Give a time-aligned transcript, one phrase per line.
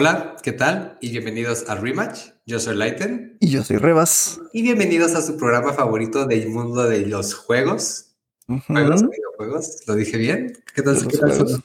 [0.00, 0.96] Hola, ¿qué tal?
[1.00, 2.28] Y bienvenidos a Rematch.
[2.46, 3.36] Yo soy Lighten.
[3.40, 4.40] Y yo soy Rebas.
[4.52, 8.12] Y bienvenidos a su programa favorito del mundo de los juegos.
[8.46, 9.82] Juegos, videojuegos.
[9.88, 10.56] ¿Lo dije bien?
[10.72, 11.04] ¿Qué tal?
[11.04, 11.64] ¿qué tal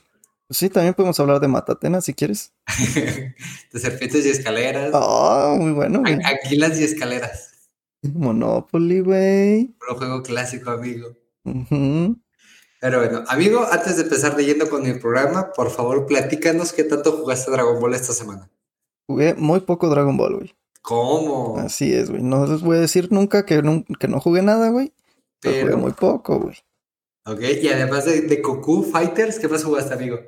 [0.49, 2.53] sí, también podemos hablar de Matatena si quieres.
[3.71, 4.89] de serpientes y escaleras.
[4.95, 5.99] Oh, muy bueno.
[5.99, 6.17] Güey.
[6.25, 7.51] Aquilas y escaleras.
[8.01, 9.75] Monopoly, güey.
[9.87, 11.15] Un juego clásico, amigo.
[12.83, 17.13] Pero bueno, amigo, antes de empezar leyendo con mi programa, por favor, platícanos qué tanto
[17.13, 18.51] jugaste Dragon Ball esta semana.
[19.07, 20.53] Jugué muy poco Dragon Ball, güey.
[20.81, 21.57] ¿Cómo?
[21.59, 22.21] Así es, güey.
[22.21, 24.91] No les voy a decir nunca que no, que no jugué nada, güey.
[25.39, 26.57] Pero jugué muy poco, güey.
[27.25, 30.19] Ok, y además de, de Goku Fighters, ¿qué más jugaste, amigo?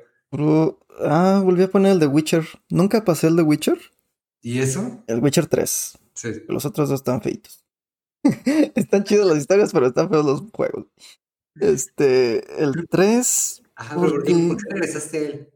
[1.00, 2.46] ah, volví a poner el de Witcher.
[2.70, 3.78] Nunca pasé el de Witcher.
[4.40, 5.04] ¿Y eso?
[5.08, 5.98] El Witcher 3.
[6.14, 6.32] Sí.
[6.48, 7.66] Los otros dos están feitos.
[8.74, 10.86] están chidos las historias, pero están feos los juegos.
[11.60, 13.62] Este, el 3.
[13.76, 15.50] Ajá, porque, ¿por qué regresaste a él?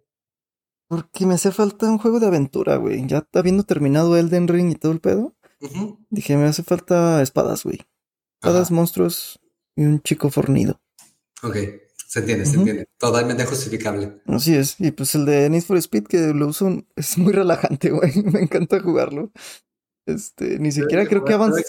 [0.89, 3.07] Porque me hace falta un juego de aventura, güey.
[3.07, 5.37] Ya habiendo terminado Elden Ring y todo el pedo.
[6.11, 7.81] Dije, me hace falta espadas, güey.
[8.41, 9.41] Espadas, monstruos
[9.77, 10.81] y un chico fornido.
[11.43, 11.57] Ok,
[12.09, 12.89] se entiende, se entiende.
[12.99, 14.21] Totalmente justificable.
[14.27, 14.81] Así es.
[14.81, 18.13] Y pues el de Need for Speed que lo uso es muy relajante, güey.
[18.25, 19.31] Me encanta jugarlo.
[20.07, 21.63] Este, ni siquiera creo que avanzado.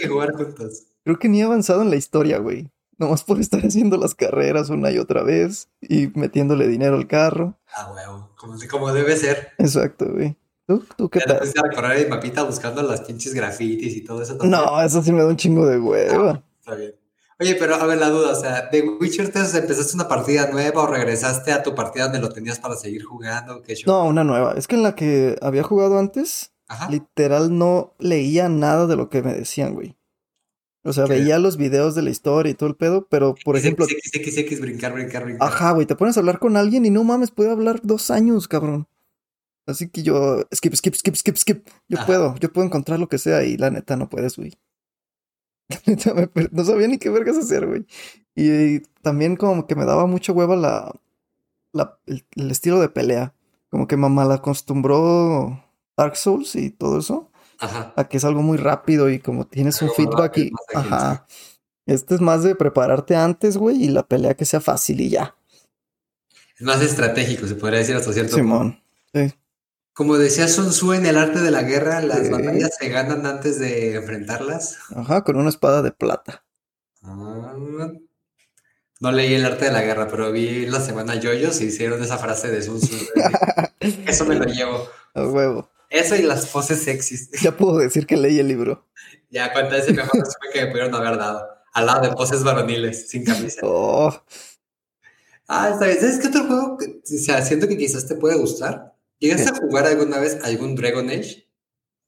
[1.04, 2.72] Creo que ni he avanzado en la historia, güey.
[3.02, 7.58] Nomás por estar haciendo las carreras una y otra vez y metiéndole dinero al carro.
[7.76, 8.30] Ah, huevo.
[8.38, 9.54] Como, como debe ser.
[9.58, 10.38] Exacto, güey.
[10.68, 11.40] ¿Tú, tú qué tal?
[11.40, 14.38] De recorrer el mapita buscando las pinches grafitis y todo eso.
[14.44, 16.30] No, eso sí me da un chingo de huevo.
[16.30, 16.94] Ah, está bien.
[17.40, 20.84] Oye, pero a ver la duda, o sea, ¿de Witcher 3 empezaste una partida nueva
[20.84, 23.64] o regresaste a tu partida donde lo tenías para seguir jugando?
[23.64, 24.54] ¿Qué no, una nueva.
[24.56, 26.54] Es que en la que había jugado antes,
[26.92, 29.98] literal no leía nada de lo que me decían, güey.
[30.84, 33.86] O sea, veía los videos de la historia y todo el pedo, pero por ejemplo.
[33.86, 35.48] X, brincar, brincar, brincar.
[35.48, 38.48] Ajá, güey, te pones a hablar con alguien y no mames, puede hablar dos años,
[38.48, 38.88] cabrón.
[39.68, 41.68] Así que yo, skip, skip, skip, skip, skip.
[41.88, 44.54] Yo puedo, yo puedo encontrar lo que sea y la neta no puedes, güey.
[45.70, 46.14] La neta
[46.52, 47.86] no sabía ni qué vergas hacer, güey.
[48.36, 50.94] Y, también como que me daba mucha hueva la,
[51.72, 53.34] la el, estilo de pelea.
[53.70, 55.64] Como que mamá la acostumbró
[55.96, 57.31] Dark Souls y todo eso.
[57.62, 57.94] Ajá.
[57.96, 60.52] a que es algo muy rápido y como tienes un feedback y...
[60.74, 61.28] Ajá.
[61.86, 65.36] Este es más de prepararte antes, güey, y la pelea que sea fácil y ya.
[66.56, 68.82] Es más estratégico, se podría decir hasta cierto Simón,
[69.14, 69.34] sí.
[69.94, 73.60] Como decía Sun Tzu en el arte de la guerra, las batallas se ganan antes
[73.60, 74.78] de enfrentarlas.
[74.96, 76.44] Ajá, con una espada de plata.
[77.04, 77.54] Ah,
[79.00, 82.20] no leí el arte de la guerra, pero vi la semana Yoyos y hicieron esa
[82.20, 82.96] frase de Sun Tzu.
[84.08, 84.88] Eso me lo llevo.
[85.16, 85.71] A huevo.
[85.92, 87.30] Eso y las poses sexys.
[87.42, 88.88] Ya puedo decir que leí el libro.
[89.30, 91.46] Ya, cuenta ese mejor resumen que me pudieron haber dado.
[91.74, 93.60] Al lado de poses varoniles, sin camisa.
[93.64, 94.14] Oh.
[95.48, 96.00] Ah, está bien.
[96.00, 96.78] ¿Sabes qué otro juego?
[96.78, 98.96] O sea, siento que quizás te puede gustar.
[99.20, 101.46] ¿Llegaste a jugar alguna vez algún Dragon Age?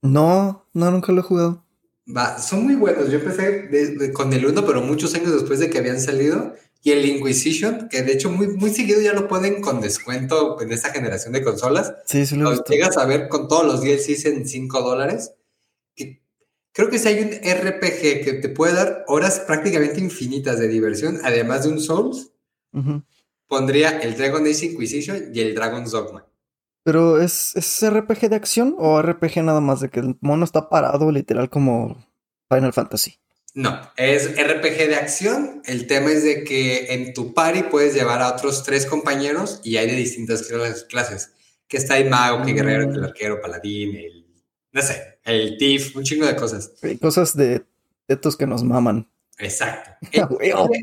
[0.01, 1.65] No, no, nunca lo he jugado.
[2.07, 3.09] Va, son muy buenos.
[3.09, 6.55] Yo empecé con el 1, pero muchos años después de que habían salido.
[6.85, 10.71] Y el Inquisition, que de hecho muy, muy seguido ya lo ponen con descuento en
[10.73, 11.95] esta generación de consolas.
[12.05, 15.33] Sí, sí lo Llegas a ver con todos los DLCs en 5 dólares.
[16.73, 21.19] Creo que si hay un RPG que te puede dar horas prácticamente infinitas de diversión,
[21.23, 22.31] además de un Souls,
[23.47, 26.25] pondría el Dragon Age Inquisition y el Dragon's Dogma.
[26.83, 30.67] Pero ¿es, ¿es RPG de acción o RPG nada más de que el mono está
[30.67, 31.95] parado literal como
[32.49, 33.22] Final Fantasy?
[33.55, 35.61] No, es RPG de acción.
[35.65, 39.77] El tema es de que en tu party puedes llevar a otros tres compañeros y
[39.77, 40.49] hay de distintas
[40.89, 41.33] clases.
[41.67, 43.03] Que está el mago, que guerrero, el mm.
[43.03, 44.25] arquero, paladín, el,
[44.71, 46.71] no sé, el thief, un chingo de cosas.
[46.81, 47.63] Hay cosas de
[48.07, 49.07] estos que nos maman.
[49.37, 49.91] Exacto.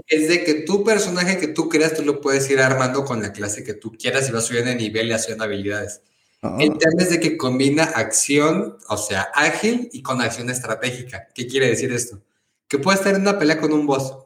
[0.07, 3.33] es de que tu personaje que tú creas, tú lo puedes ir armando con la
[3.33, 6.03] clase que tú quieras y vas subiendo de nivel y haciendo habilidades.
[6.43, 6.57] Ah.
[6.59, 11.29] El tema es de que combina acción, o sea, ágil y con acción estratégica.
[11.35, 12.23] ¿Qué quiere decir esto?
[12.71, 14.17] Que puede estar en una pelea con un boss.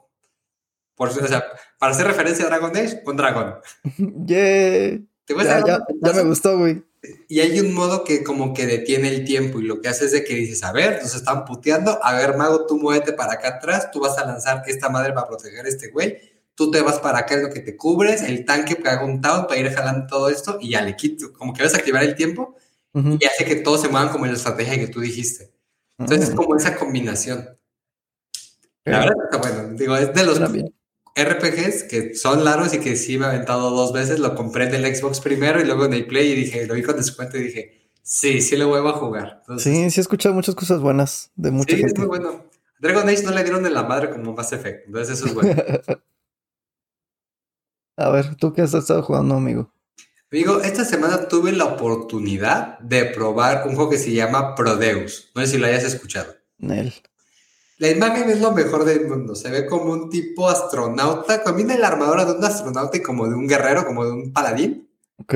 [0.94, 1.44] Por, o sea,
[1.78, 3.54] para hacer referencia a Dragon Age, un dragón.
[4.26, 5.00] Yeah.
[5.24, 6.82] ¿Te ya, ya, ya, me gustó, güey.
[7.28, 10.12] Y hay un modo que como que detiene el tiempo y lo que hace es
[10.12, 13.56] de que dices, a ver, nos están puteando, a ver, mago, tú muévete para acá
[13.56, 16.18] atrás, tú vas a lanzar esta madre para proteger a este güey,
[16.54, 19.48] tú te vas para acá, es lo que te cubres, el tanque haga un taunt
[19.48, 22.14] para ir jalando todo esto y ya le quito, como que vas a activar el
[22.14, 22.54] tiempo
[22.92, 25.52] y hace que todos se muevan como en la estrategia que tú dijiste.
[25.98, 27.48] Entonces es como esa combinación.
[28.84, 29.76] La verdad está bueno.
[29.76, 33.92] Digo, es de los RPGs que son largos y que sí me he aventado dos
[33.92, 34.18] veces.
[34.18, 36.82] Lo compré en el Xbox primero y luego en el Play y dije, lo vi
[36.82, 39.42] con descuento y dije, sí, sí lo vuelvo a jugar.
[39.58, 42.44] sí, sí he escuchado muchas cosas buenas de mucha sí, es muy bueno.
[42.78, 45.54] Dragon Age no le dieron de la madre como Mass Effect, entonces eso es bueno.
[47.96, 49.72] a ver, ¿tú qué has estado jugando, amigo?
[50.30, 55.30] Amigo, esta semana tuve la oportunidad de probar un juego que se llama Prodeus.
[55.34, 56.34] No sé si lo hayas escuchado.
[56.58, 56.92] Nel.
[57.78, 59.34] La imagen es lo mejor del mundo.
[59.34, 61.42] Se ve como un tipo astronauta.
[61.42, 64.88] Combina la armadura de un astronauta y como de un guerrero, como de un paladín.
[65.18, 65.34] Ok.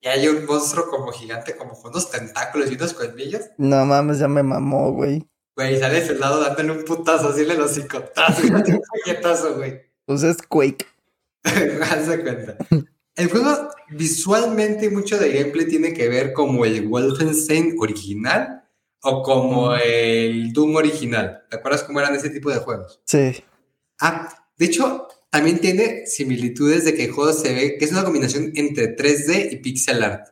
[0.00, 3.42] Y hay un monstruo como gigante, como con unos tentáculos y unos colmillos.
[3.58, 5.24] No mames, ya me mamó, güey.
[5.54, 9.80] Güey, sale ese lado dándole un putazo, así le los cicotazo, un puñetazo, güey.
[10.06, 10.86] Pues es Quake.
[11.44, 12.56] Hazte cuenta.
[13.14, 18.61] El juego visualmente mucho de gameplay tiene que ver como el Wolfenstein original
[19.02, 21.42] o como el Doom original.
[21.50, 23.00] ¿Te acuerdas cómo eran ese tipo de juegos?
[23.04, 23.42] Sí.
[24.00, 28.04] Ah, de hecho, también tiene similitudes de que el juego se ve que es una
[28.04, 30.28] combinación entre 3D y pixel art.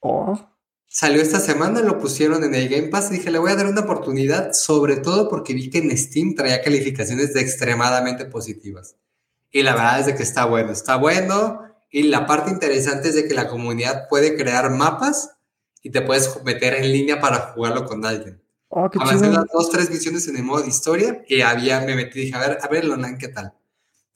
[0.00, 0.38] Oh.
[0.86, 3.66] Salió esta semana, lo pusieron en el Game Pass y dije, le voy a dar
[3.66, 8.96] una oportunidad, sobre todo porque vi que en Steam traía calificaciones de extremadamente positivas.
[9.50, 11.62] Y la verdad es de que está bueno, está bueno.
[11.90, 15.33] Y la parte interesante es de que la comunidad puede crear mapas
[15.84, 18.42] y te puedes meter en línea para jugarlo con alguien.
[18.70, 22.18] Oh, Avancé las dos, tres misiones en el modo de historia y había, me metí
[22.18, 23.52] y dije, a ver, a ver el online, ¿qué tal?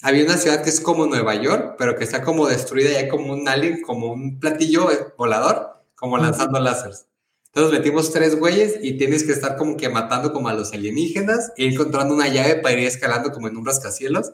[0.03, 3.09] Había una ciudad que es como Nueva York, pero que está como destruida y hay
[3.09, 7.07] como un alien, como un platillo eh, volador, como lanzando láseres.
[7.47, 11.53] Entonces metimos tres güeyes y tienes que estar como que matando como a los alienígenas
[11.57, 14.33] e encontrando una llave para ir escalando como en un rascacielos.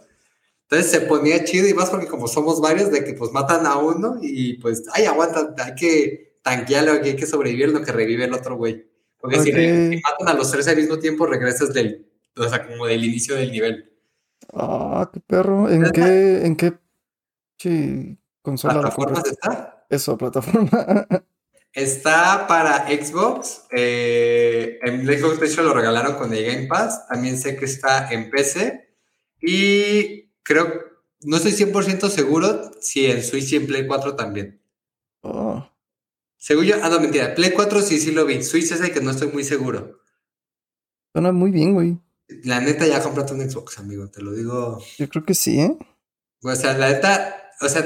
[0.62, 3.76] Entonces se ponía chido y más porque como somos varios de que pues matan a
[3.76, 8.24] uno y pues, ay, aguanta, hay que tanquearlo, aquí hay que sobrevivir lo que revive
[8.26, 8.86] el otro güey.
[9.18, 12.06] Porque si, matan a los tres al mismo tiempo, regresas del,
[12.36, 13.90] o sea, como del inicio del nivel.
[14.52, 15.70] Ah, qué perro.
[15.70, 16.74] ¿En qué, en qué
[17.56, 19.32] chi, consola lo ¿Plataformas corres?
[19.32, 19.86] está?
[19.88, 21.06] Eso, plataforma.
[21.72, 23.64] Está para Xbox.
[23.72, 27.08] eh, en Xbox, de hecho, lo regalaron con el Game Pass.
[27.08, 28.94] También sé que está en PC.
[29.40, 30.68] Y creo,
[31.22, 34.60] no estoy 100% seguro si en Switch y en Play 4 también.
[35.22, 35.68] Oh.
[36.44, 37.34] Según yo, ah, no, mentira.
[37.34, 38.42] Play 4 sí, sí lo vi.
[38.44, 39.98] Switch es el que no estoy muy seguro.
[41.14, 41.98] Suena muy bien, güey.
[42.42, 44.10] La neta, ya comprate un Xbox, amigo.
[44.10, 44.78] Te lo digo.
[44.98, 45.74] Yo creo que sí, ¿eh?
[46.42, 47.82] O sea, la neta, o sea,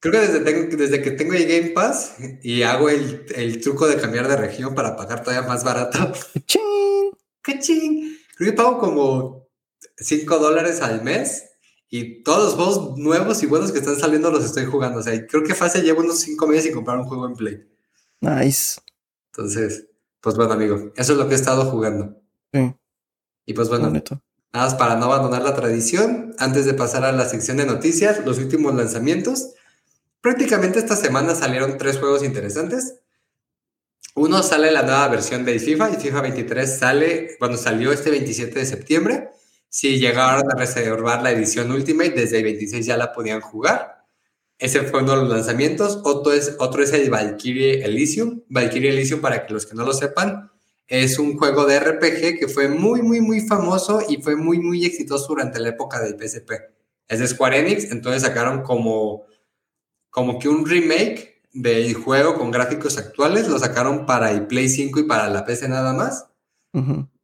[0.00, 3.86] creo que desde, tengo- desde que tengo el Game Pass y hago el, el truco
[3.86, 6.12] de cambiar de región para pagar todavía más barato,
[6.46, 7.12] ¡Chin!
[7.42, 8.18] ¡cachín!
[8.36, 9.48] Creo que pago como
[9.98, 11.47] 5 dólares al mes
[11.90, 14.98] y todos los juegos nuevos y buenos que están saliendo los estoy jugando.
[14.98, 17.66] O sea, creo que fácil llevo unos 5 meses sin comprar un juego en Play.
[18.20, 18.80] Nice.
[19.32, 19.86] Entonces,
[20.20, 22.20] pues bueno, amigo, eso es lo que he estado jugando.
[22.52, 22.74] Sí,
[23.46, 24.20] Y pues bueno, bonito.
[24.52, 28.24] Nada más para no abandonar la tradición, antes de pasar a la sección de noticias,
[28.24, 29.54] los últimos lanzamientos.
[30.20, 33.00] Prácticamente esta semana salieron tres juegos interesantes.
[34.14, 38.58] Uno sale la nueva versión de FIFA, y FIFA 23 sale cuando salió este 27
[38.58, 39.30] de septiembre.
[39.68, 44.04] Si llegaron a reservar la edición Ultimate, desde el 26 ya la podían jugar.
[44.58, 46.00] Ese fue uno de los lanzamientos.
[46.04, 48.42] Otro es, otro es el Valkyrie Elysium.
[48.48, 50.50] Valkyrie Elysium, para que los que no lo sepan,
[50.88, 54.84] es un juego de RPG que fue muy, muy, muy famoso y fue muy, muy
[54.86, 56.50] exitoso durante la época del PSP.
[57.06, 59.26] Es de Square Enix, entonces sacaron como,
[60.10, 65.00] como que un remake del juego con gráficos actuales, lo sacaron para el Play 5
[65.00, 66.26] y para la PC nada más.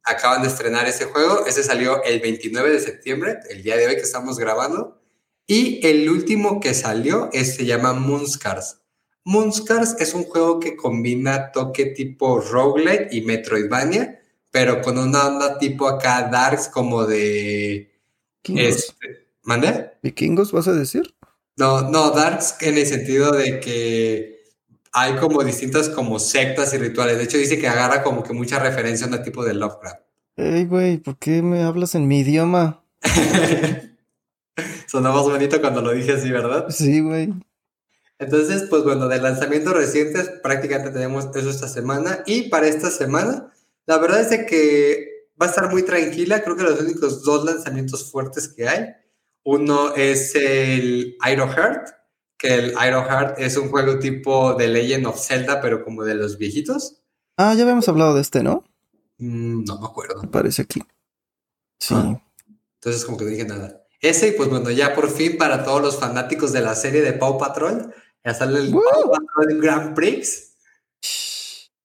[0.05, 3.95] Acaban de estrenar ese juego, ese salió el 29 de septiembre, el día de hoy
[3.95, 5.01] que estamos grabando.
[5.47, 8.81] Y el último que salió es, se llama Moonscars.
[9.23, 14.21] Moonscars es un juego que combina toque tipo roguelike y Metroidvania,
[14.51, 17.91] pero con una onda tipo acá darks como de...
[18.43, 18.75] Vikingos.
[18.75, 19.91] Este, ¿Mande?
[20.03, 21.15] ¿Vikingos vas a decir?
[21.57, 24.34] No, no, darks en el sentido de que
[24.95, 27.17] hay como distintas como sectas y rituales.
[27.17, 29.99] De hecho dice que agarra como que mucha referencia a un tipo de Lovecraft.
[30.37, 32.81] Ey, güey, ¿por qué me hablas en mi idioma?
[34.87, 36.67] Sonaba más bonito cuando lo dije así, ¿verdad?
[36.69, 37.33] Sí, güey.
[38.19, 42.23] Entonces, pues bueno, de lanzamientos recientes prácticamente tenemos eso esta semana.
[42.25, 43.51] Y para esta semana,
[43.85, 46.41] la verdad es de que va a estar muy tranquila.
[46.41, 48.85] Creo que los únicos dos lanzamientos fuertes que hay.
[49.43, 51.89] Uno es el Iron Heart,
[52.37, 56.15] que el Iron Heart es un juego tipo de Legend of Zelda, pero como de
[56.15, 57.01] los viejitos.
[57.37, 58.63] Ah, ya habíamos hablado de este, ¿no?
[59.17, 60.21] Mm, no me acuerdo.
[60.21, 60.83] Aparece aquí.
[61.79, 61.93] Sí.
[61.95, 62.21] Ah.
[62.75, 63.81] Entonces, como que no dije nada.
[64.01, 67.13] Ese, y pues bueno, ya por fin para todos los fanáticos de la serie de
[67.13, 68.83] Paw Patrol, ya sale el ¡Woo!
[68.83, 70.53] Paw Patrol Grand Prix,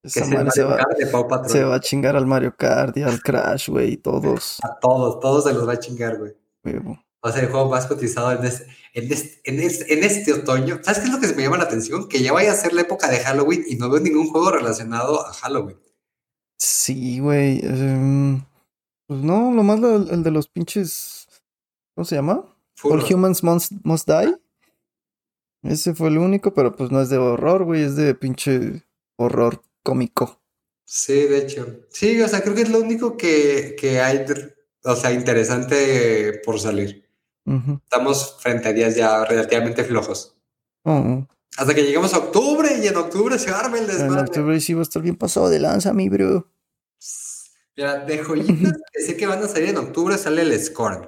[0.03, 1.51] que se va, Kart de Paw Patrol.
[1.51, 4.59] se va a chingar al Mario Kart y al Crash, güey, todos.
[4.61, 6.33] A todos, todos se los va a chingar, güey.
[6.63, 7.03] Huevo.
[7.23, 10.33] Va a ser el juego más cotizado en este, en, este, en, este, en este
[10.33, 10.79] otoño.
[10.83, 12.07] ¿Sabes qué es lo que me llama la atención?
[12.09, 15.25] Que ya vaya a ser la época de Halloween y no veo ningún juego relacionado
[15.25, 15.77] a Halloween.
[16.57, 17.59] Sí, güey.
[17.63, 18.43] em,
[19.07, 21.27] pues no, lo más lo- el de los pinches.
[21.95, 22.33] ¿Cómo se llama?
[22.33, 23.11] All Furros.
[23.11, 24.35] Humans Must, Must Die.
[25.63, 28.83] Ese fue el único, pero pues no es de horror, güey, es de pinche
[29.17, 30.41] horror cómico.
[30.85, 31.67] Sí, de hecho.
[31.89, 34.25] Sí, o sea, creo que es lo único que, que hay,
[34.83, 37.07] o sea, interesante por salir.
[37.45, 40.37] Estamos frente a días ya relativamente flojos.
[40.85, 44.21] Hasta que lleguemos a octubre y en octubre se arma el en desmadre.
[44.21, 46.47] octubre sí va a estar bien pasado de lanza, mi bro.
[47.75, 51.07] Mira, de joyitas que sé que van a salir en octubre sale el Scorn,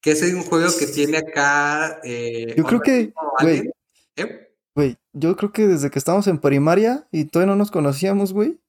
[0.00, 2.00] que es un juego que tiene acá.
[2.04, 3.70] eh, Yo creo que, güey.
[4.16, 4.48] ¿Eh?
[4.74, 8.60] güey, yo creo que desde que estábamos en primaria y todavía no nos conocíamos, güey,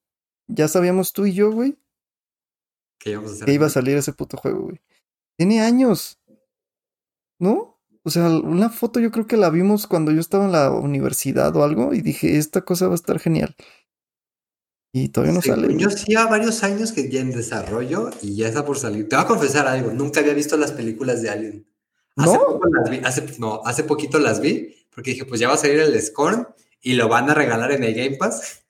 [0.47, 1.77] ya sabíamos tú y yo, güey,
[2.99, 3.45] Que íbamos a hacer.
[3.45, 4.81] que iba a salir ese puto juego, güey.
[5.37, 6.19] Tiene años,
[7.39, 7.81] ¿no?
[8.03, 11.55] O sea, una foto yo creo que la vimos cuando yo estaba en la universidad
[11.55, 13.55] o algo y dije, esta cosa va a estar genial.
[14.91, 15.77] Y todavía no Según sale.
[15.77, 19.07] Yo sí, a varios años que ya en desarrollo y ya está por salir.
[19.07, 21.67] Te voy a confesar algo, nunca había visto las películas de Alien.
[22.15, 22.39] Hace ¿No?
[22.45, 25.57] poco las vi, hace, no, hace poquito las vi, porque dije, pues ya va a
[25.57, 26.47] salir el Scorn
[26.81, 28.65] y lo van a regalar en el Game Pass.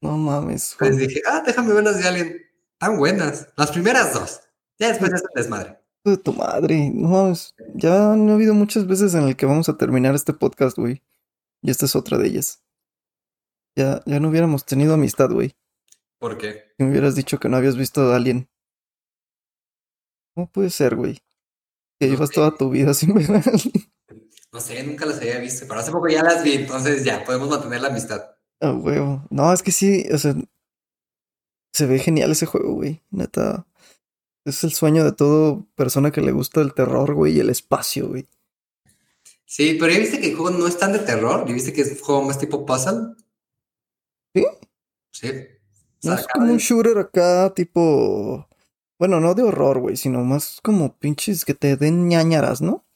[0.00, 0.76] No mames.
[0.78, 2.42] Pues dije, ah, déjame ver las de Alien.
[2.78, 3.48] Tan buenas.
[3.56, 4.40] Las primeras dos.
[4.78, 5.78] Ya después es el desmadre.
[6.06, 6.88] De tu madre.
[6.94, 7.56] No mames.
[7.74, 11.02] Ya no ha habido muchas veces en el que vamos a terminar este podcast, güey.
[11.62, 12.62] Y esta es otra de ellas.
[13.74, 15.56] Ya, ya no hubiéramos tenido amistad, güey.
[16.20, 16.72] ¿Por qué?
[16.78, 18.48] Si me hubieras dicho que no habías visto a Alien.
[20.32, 21.18] ¿Cómo puede ser, güey?
[21.98, 23.90] Que llevas toda tu vida sin ver a Alien.
[24.52, 27.48] No sé, nunca las había visto, pero hace poco ya las vi, entonces ya podemos
[27.48, 28.22] mantener la amistad.
[28.60, 29.26] Ah, huevo.
[29.28, 30.36] No, es que sí, o sea,
[31.72, 33.02] se ve genial ese juego, güey.
[33.10, 33.66] Neta.
[34.46, 38.06] Es el sueño de todo persona que le gusta el terror, güey, y el espacio,
[38.06, 38.28] güey.
[39.44, 41.80] Sí, pero ya viste que el juego no es tan de terror, ya viste que
[41.80, 43.16] es un juego más tipo puzzle.
[44.32, 44.46] ¿Sí?
[45.10, 45.32] Sí.
[46.04, 48.48] No es como un shooter acá, tipo.
[49.00, 52.86] Bueno, no de horror, güey, sino más como pinches que te den ñañaras, ¿no?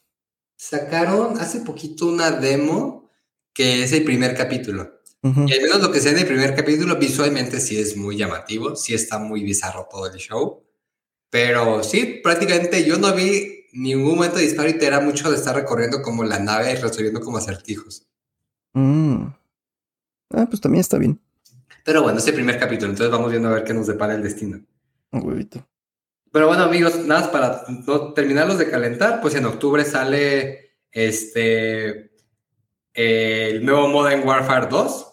[0.55, 3.11] Sacaron hace poquito una demo
[3.53, 5.01] que es el primer capítulo.
[5.23, 8.77] Y al menos lo que sé en el primer capítulo, visualmente sí es muy llamativo,
[8.77, 10.63] sí está muy bizarro todo el show.
[11.31, 15.37] Pero sí, prácticamente yo no vi ningún momento de disparo y te era mucho de
[15.37, 18.07] estar recorriendo como la nave y resolviendo como acertijos.
[18.73, 19.27] Mm.
[20.33, 21.21] Ah, pues también está bien.
[21.85, 24.23] Pero bueno, es el primer capítulo, entonces vamos viendo a ver qué nos depara el
[24.23, 24.61] destino.
[25.13, 25.67] Un huevito.
[26.33, 32.11] Pero bueno, amigos, nada más para no terminarlos de calentar, pues en octubre sale este
[32.93, 35.07] el nuevo Modern Warfare 2,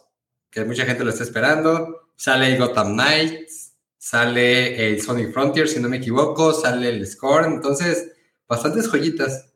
[0.49, 2.11] que mucha gente lo está esperando.
[2.15, 3.66] Sale el Gotham Knights,
[4.09, 8.13] sale el Sonic Frontier, si no me equivoco, sale el Scorn, entonces
[8.47, 9.49] bastantes joyitas.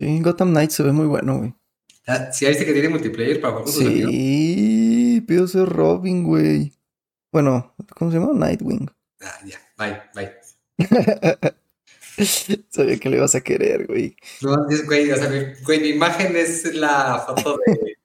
[0.00, 1.54] Sí, Gotham Knights se ve muy bueno, güey.
[2.08, 4.10] Ah, Si viste que tiene multiplayer para jugar con tus amigos.
[4.10, 6.72] Sí, pido ser Robin, güey.
[7.30, 8.32] Bueno, ¿cómo se llama?
[8.34, 8.90] Nightwing.
[9.20, 10.32] Ah, ya, bye, bye.
[12.70, 14.16] Sabía que le ibas a querer, güey.
[14.40, 17.96] No, güey, o sea, mi, güey, mi imagen es la foto de,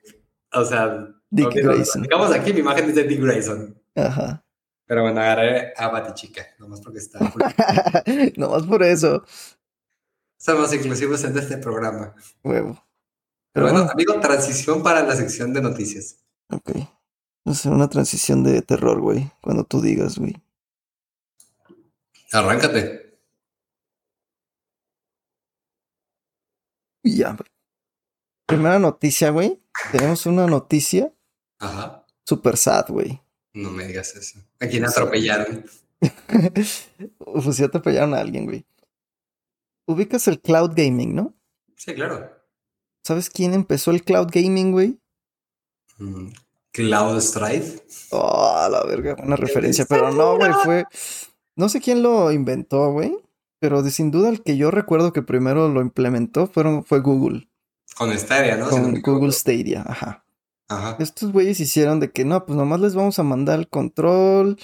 [0.54, 2.04] o sea, Dick Grayson.
[2.04, 3.76] Digamos aquí, mi imagen es de Dick Grayson.
[3.96, 4.44] Ajá.
[4.88, 7.20] Pero bueno, agarré a Batichica, nomás porque está.
[8.38, 9.24] Nomás por eso.
[10.40, 12.16] Somos exclusivos en este programa.
[12.44, 12.74] Huevo.
[12.74, 12.86] Pero
[13.54, 16.24] Pero bueno, bueno, amigo, transición para la sección de noticias.
[16.50, 16.72] ok.
[17.48, 19.30] Va a ser una transición de terror, güey.
[19.42, 20.36] Cuando tú digas, güey.
[22.34, 23.20] Arráncate.
[27.04, 27.50] Ya, güey.
[28.46, 29.62] Primera noticia, güey.
[29.92, 31.14] Tenemos una noticia
[31.60, 32.06] Ajá.
[32.26, 33.22] super sad, güey.
[33.64, 34.40] No me digas eso.
[34.60, 35.66] ¿A quién atropellaron?
[37.18, 38.66] pues ya te apoyaron a alguien, güey.
[39.88, 41.34] Ubicas el cloud gaming, ¿no?
[41.76, 42.30] Sí, claro.
[43.04, 45.00] ¿Sabes quién empezó el cloud gaming, güey?
[45.98, 46.28] Mm,
[46.72, 47.80] Cloud Strife.
[48.12, 50.84] Oh, la verga, buena referencia, pero no, güey, fue.
[51.56, 53.18] No sé quién lo inventó, güey.
[53.60, 57.50] Pero de sin duda el que yo recuerdo que primero lo implementó fueron, fue Google.
[57.98, 58.70] Con Stadia, ¿no?
[58.70, 59.02] Con.
[59.02, 60.24] Google Stadia, ajá.
[60.70, 60.98] Ajá.
[61.00, 64.58] Estos güeyes hicieron de que no, pues nomás les vamos a mandar el control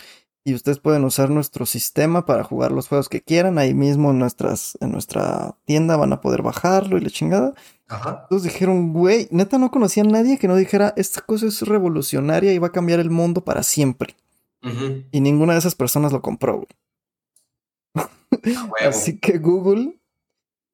[0.45, 3.57] y ustedes pueden usar nuestro sistema para jugar los juegos que quieran.
[3.57, 7.53] Ahí mismo en, nuestras, en nuestra tienda van a poder bajarlo y la chingada.
[7.87, 8.21] Ajá.
[8.23, 12.53] Entonces dijeron, güey, neta no conocía a nadie que no dijera, esta cosa es revolucionaria
[12.53, 14.15] y va a cambiar el mundo para siempre.
[15.11, 16.67] Y ninguna de esas personas lo compró, güey.
[18.87, 19.99] Así que Google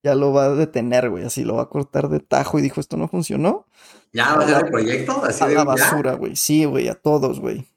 [0.03, 1.25] ya lo va a detener, güey.
[1.25, 3.65] Así lo va a cortar de tajo y dijo, esto no funcionó.
[4.13, 5.24] ¿Ya va a ser el proyecto?
[5.24, 6.36] Así A de la basura, güey.
[6.36, 7.68] Sí, güey, a todos, güey.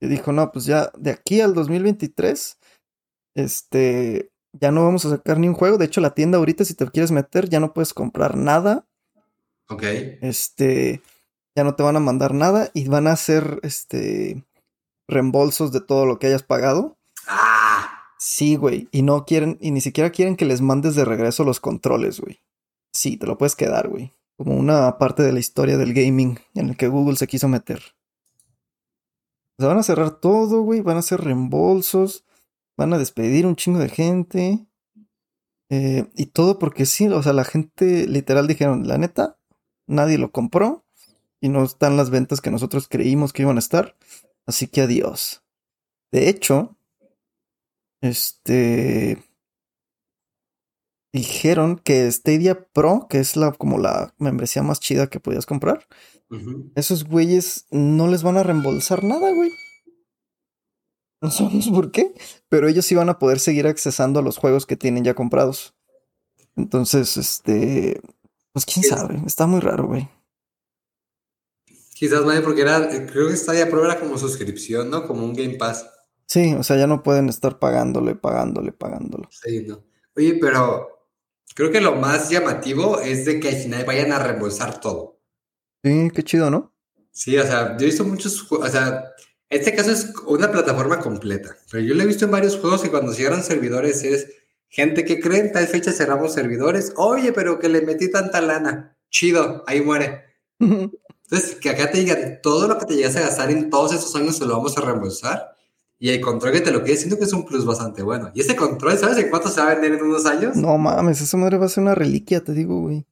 [0.00, 2.58] Y dijo, no, pues ya de aquí al 2023,
[3.36, 5.78] este, ya no vamos a sacar ni un juego.
[5.78, 8.86] De hecho, la tienda ahorita, si te quieres meter, ya no puedes comprar nada.
[9.68, 9.82] Ok.
[10.20, 11.00] Este,
[11.56, 14.44] ya no te van a mandar nada y van a hacer, este,
[15.08, 16.98] reembolsos de todo lo que hayas pagado.
[17.26, 17.53] Ah.
[18.26, 18.88] Sí, güey.
[18.90, 22.40] Y no quieren, y ni siquiera quieren que les mandes de regreso los controles, güey.
[22.90, 24.12] Sí, te lo puedes quedar, güey.
[24.38, 27.82] como una parte de la historia del gaming en el que Google se quiso meter.
[29.58, 32.24] Se van a cerrar todo, güey, van a hacer reembolsos,
[32.78, 34.66] van a despedir un chingo de gente.
[35.68, 39.38] Eh, y todo porque sí, o sea, la gente literal dijeron, la neta,
[39.86, 40.86] nadie lo compró
[41.42, 43.96] y no están las ventas que nosotros creímos que iban a estar.
[44.46, 45.42] Así que adiós.
[46.10, 46.74] De hecho,
[48.04, 49.22] este
[51.12, 55.86] dijeron que Stadia Pro, que es la como la membresía más chida que podías comprar,
[56.74, 59.52] esos güeyes no les van a reembolsar nada, güey.
[61.20, 62.12] No sabemos por qué,
[62.48, 65.74] pero ellos sí van a poder seguir accesando a los juegos que tienen ya comprados.
[66.56, 68.00] Entonces, este,
[68.52, 70.08] pues quién sabe, está muy raro, güey.
[71.94, 75.06] Quizás, madre, porque era, creo que Stadia Pro era como suscripción, ¿no?
[75.06, 75.88] Como un Game Pass.
[76.26, 79.28] Sí, o sea, ya no pueden estar pagándole, pagándole, pagándolo.
[79.30, 79.84] Sí, no.
[80.16, 81.08] Oye, pero
[81.54, 85.20] creo que lo más llamativo es de que al final vayan a reembolsar todo.
[85.82, 86.72] Sí, qué chido, ¿no?
[87.10, 89.04] Sí, o sea, yo he visto muchos, o sea,
[89.48, 92.88] este caso es una plataforma completa, pero yo lo he visto en varios juegos y
[92.88, 94.28] cuando cierran servidores es
[94.68, 98.96] gente que cree en tal fecha cerramos servidores, oye, pero que le metí tanta lana,
[99.10, 100.24] chido, ahí muere.
[100.58, 104.14] Entonces, que acá te digan todo lo que te llegas a gastar en todos esos
[104.16, 105.53] años se lo vamos a reembolsar
[105.98, 108.30] y el control que te lo quede siento que es un plus bastante bueno.
[108.34, 110.56] Y este control, ¿sabes en cuánto se va a vender en unos años?
[110.56, 113.06] No mames, esa madre va a ser una reliquia, te digo, güey.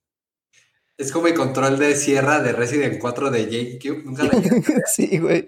[0.98, 4.04] Es como el control de sierra de Resident 4 de GameCube.
[4.04, 4.30] Nunca la
[4.86, 5.46] Sí, güey.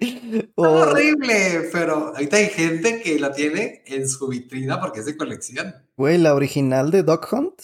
[0.55, 5.75] Horrible, pero ahorita hay gente que la tiene en su vitrina porque es de colección.
[5.97, 7.61] Güey, la original de Dog Hunt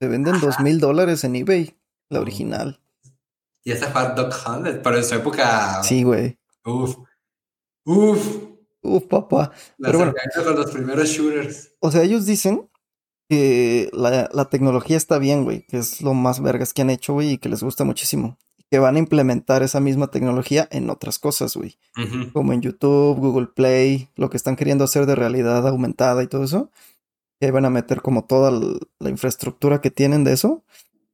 [0.00, 1.74] se vende en dos mil dólares en eBay.
[2.10, 2.80] La original.
[3.64, 5.82] Y esa fue Dog Hunt, pero en su época.
[5.82, 6.38] Sí, güey.
[6.64, 6.96] Uf.
[7.84, 8.53] Uf.
[8.84, 9.50] Uf, papá.
[9.78, 10.14] pero bueno,
[10.44, 11.72] con los primeros shooters.
[11.80, 12.68] O sea, ellos dicen
[13.30, 17.32] que la, tecnología está bien, güey, que es lo más vergas que han hecho, güey,
[17.32, 18.38] y que les gusta muchísimo.
[18.70, 21.78] Que van a implementar esa misma tecnología en otras cosas, güey.
[22.32, 26.44] Como en YouTube, Google Play, lo que están queriendo hacer de realidad aumentada y todo
[26.44, 26.70] eso.
[27.40, 30.62] Y ahí van a meter como toda la infraestructura que tienen de eso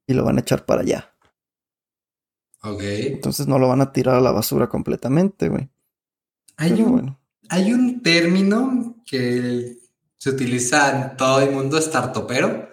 [0.07, 1.13] y lo van a echar para allá.
[2.63, 2.81] Ok.
[2.81, 5.69] Entonces no lo van a tirar a la basura completamente, güey.
[6.57, 7.17] Hay, un,
[7.51, 9.77] hay un término que
[10.17, 12.69] se utiliza en todo el mundo startupero,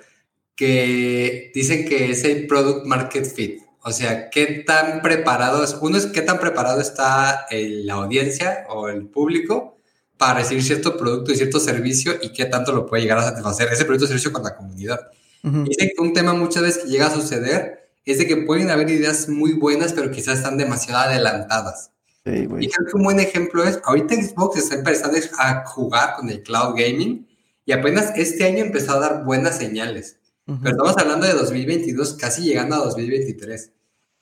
[0.54, 3.60] que dicen que es el product market fit.
[3.82, 8.88] O sea, qué tan preparado es, uno es qué tan preparado está la audiencia o
[8.88, 9.80] el público
[10.16, 13.72] para recibir cierto producto y cierto servicio y qué tanto lo puede llegar a satisfacer
[13.72, 15.00] ese producto o servicio con la comunidad.
[15.42, 18.88] Dicen que un tema muchas veces que llega a suceder es de que pueden haber
[18.90, 21.90] ideas muy buenas, pero quizás están demasiado adelantadas.
[22.24, 26.42] Y creo que un buen ejemplo es, ahorita Xbox está empezando a jugar con el
[26.42, 27.26] cloud gaming
[27.64, 30.18] y apenas este año empezó a dar buenas señales.
[30.46, 33.70] Pero estamos hablando de 2022, casi llegando a 2023.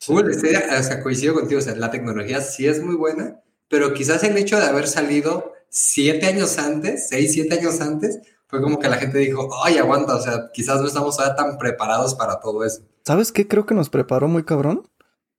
[0.09, 3.94] Google Stadia, o sea, coincido contigo, o sea, la tecnología sí es muy buena, pero
[3.94, 8.78] quizás el hecho de haber salido siete años antes, seis, siete años antes, fue como
[8.78, 12.40] que la gente dijo, ay, aguanta, o sea, quizás no estamos todavía tan preparados para
[12.40, 12.82] todo eso.
[13.04, 14.88] ¿Sabes qué creo que nos preparó muy cabrón?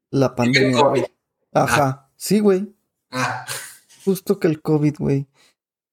[0.09, 0.79] La pandemia.
[1.53, 2.06] Ajá, ah.
[2.17, 2.75] Sí, güey.
[3.11, 3.45] Ah.
[4.03, 5.27] Justo que el COVID, güey.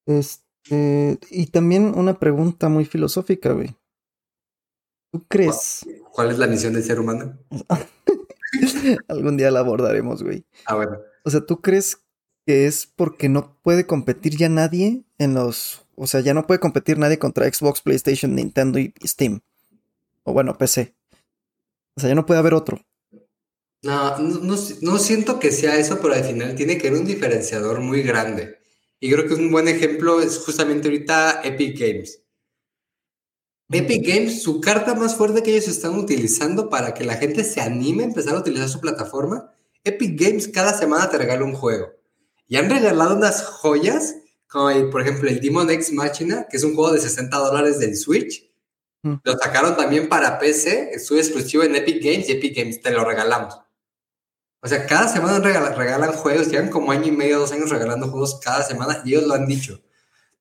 [0.07, 3.77] Este y también una pregunta muy filosófica, güey.
[5.13, 5.87] ¿Tú crees?
[6.13, 7.39] ¿Cuál es la misión del ser humano?
[9.09, 10.45] Algún día la abordaremos, güey.
[10.67, 10.99] Ah, bueno.
[11.25, 12.03] O sea, ¿tú crees
[12.47, 15.87] que es porque no puede competir ya nadie en los...
[15.97, 19.41] O sea, ya no puede competir nadie contra Xbox, PlayStation, Nintendo y Steam.
[20.25, 20.95] O bueno, PC.
[21.97, 22.81] O sea, ya no puede haber otro.
[23.85, 27.81] No, no, no siento que sea eso, pero al final tiene que haber un diferenciador
[27.81, 28.59] muy grande.
[28.99, 32.23] Y creo que un buen ejemplo es justamente ahorita Epic Games.
[33.71, 37.61] Epic Games, su carta más fuerte que ellos están utilizando para que la gente se
[37.61, 39.53] anime a empezar a utilizar su plataforma,
[39.85, 41.93] Epic Games cada semana te regala un juego.
[42.49, 44.17] Y han regalado unas joyas,
[44.49, 47.97] como por ejemplo el Demon X Machina, que es un juego de 60 dólares del
[47.97, 48.51] Switch.
[49.03, 49.17] Mm.
[49.23, 53.05] Lo sacaron también para PC, estuvo exclusivo en Epic Games y Epic Games te lo
[53.05, 53.64] regalamos.
[54.65, 58.41] O sea, cada semana regalan, juegos, llevan como año y medio, dos años regalando juegos
[58.43, 59.83] cada semana y ellos lo han dicho.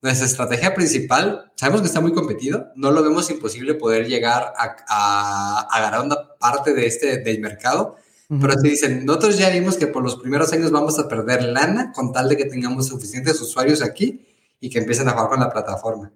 [0.01, 5.67] Nuestra estrategia principal, sabemos que está muy competido, no lo vemos imposible poder llegar a,
[5.69, 7.97] a, ganar una parte de este del mercado,
[8.29, 11.91] pero te dicen, nosotros ya vimos que por los primeros años vamos a perder lana
[11.91, 14.25] con tal de que tengamos suficientes usuarios aquí
[14.61, 16.13] y que empiecen a jugar con la plataforma.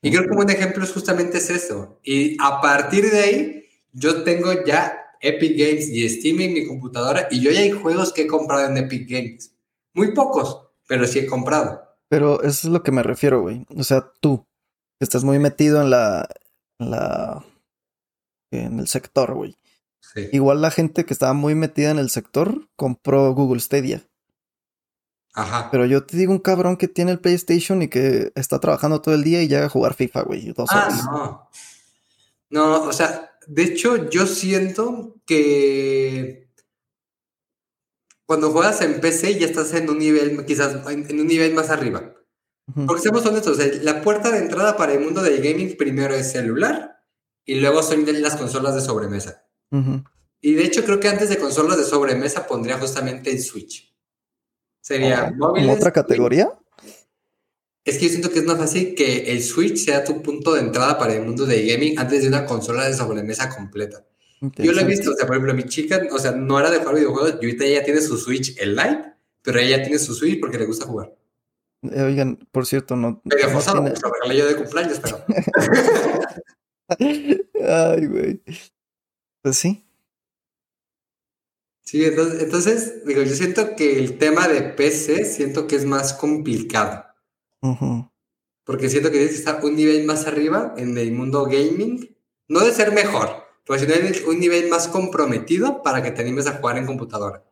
[0.00, 1.98] Y creo que un buen ejemplo es justamente es eso.
[2.02, 7.28] Y a partir de ahí, yo tengo ya Epic Games y Steam en mi computadora
[7.30, 9.52] y yo ya hay juegos que he comprado en Epic Games.
[9.94, 11.82] Muy pocos, pero sí he comprado.
[12.08, 13.64] Pero eso es lo que me refiero, güey.
[13.76, 14.46] O sea, tú,
[14.98, 16.28] estás muy metido en la,
[16.78, 17.44] en la,
[18.50, 19.56] en el sector, güey.
[20.00, 20.28] Sí.
[20.32, 24.02] Igual la gente que estaba muy metida en el sector compró Google Stadia.
[25.34, 25.68] Ajá.
[25.70, 29.14] Pero yo te digo un cabrón que tiene el PlayStation y que está trabajando todo
[29.14, 30.52] el día y llega a jugar FIFA, güey.
[30.52, 31.04] Dos Ah, horas.
[31.04, 31.48] no.
[32.50, 36.48] No, o sea, de hecho, yo siento que
[38.24, 41.68] cuando juegas en PC ya estás en un nivel, quizás en, en un nivel más
[41.70, 42.14] arriba.
[42.86, 47.02] Porque seamos honestos, la puerta de entrada para el mundo del gaming primero es celular
[47.44, 49.44] y luego son las consolas de sobremesa.
[50.40, 53.92] Y de hecho, creo que antes de consolas de sobremesa pondría justamente el Switch.
[54.80, 55.76] Sería ¿Como móviles.
[55.76, 56.56] otra categoría?
[57.84, 60.60] Es que yo siento que es más fácil que el Switch sea tu punto de
[60.60, 64.04] entrada para el mundo del gaming antes de una consola de sobremesa completa.
[64.56, 66.78] Yo lo he visto, o sea, por ejemplo, mi chica, o sea, no era de
[66.78, 69.12] jugar videojuegos, y ahorita ella tiene su Switch, el Lite,
[69.42, 71.14] pero ella tiene su Switch porque le gusta jugar.
[71.82, 73.20] Eh, Oigan, por cierto, no.
[73.24, 75.24] Medio no forzado, tiene- lo regalé yo de cumpleaños, pero...
[76.98, 78.42] Ay, güey.
[79.42, 79.84] Pues sí.
[81.82, 86.12] Sí, entonces, entonces, digo, yo siento que el tema de PC, siento que es más
[86.12, 87.04] complicado,
[87.62, 88.10] Ujú.
[88.64, 92.16] porque siento que tienes que estar un nivel más arriba en el mundo gaming,
[92.48, 93.28] no de ser mejor,
[93.66, 93.94] pero sino
[94.28, 97.44] un nivel más comprometido para que te animes a jugar en computadora.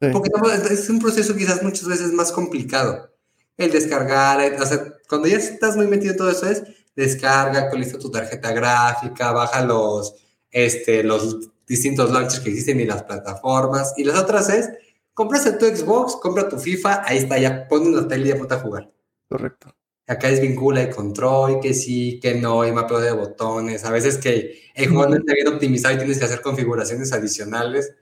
[0.00, 0.08] Sí.
[0.12, 0.30] Porque
[0.70, 3.10] es un proceso quizás muchas veces más complicado.
[3.56, 6.62] El descargar, el- o sea, cuando ya estás muy metido en todo eso es
[6.96, 10.14] descarga, actualiza tu tarjeta gráfica, baja los,
[10.50, 13.94] este, los distintos launchers que existen y las plataformas.
[13.96, 14.70] Y las otras es,
[15.14, 18.54] compras tu Xbox, compra tu FIFA, ahí está, ya pon una tele y ya ponte
[18.54, 18.90] a jugar.
[19.32, 19.74] Correcto.
[20.06, 23.82] Acá es vincula el control, que sí, que no, y mapeo de botones.
[23.84, 27.94] A veces que el juego no está bien optimizado y tienes que hacer configuraciones adicionales.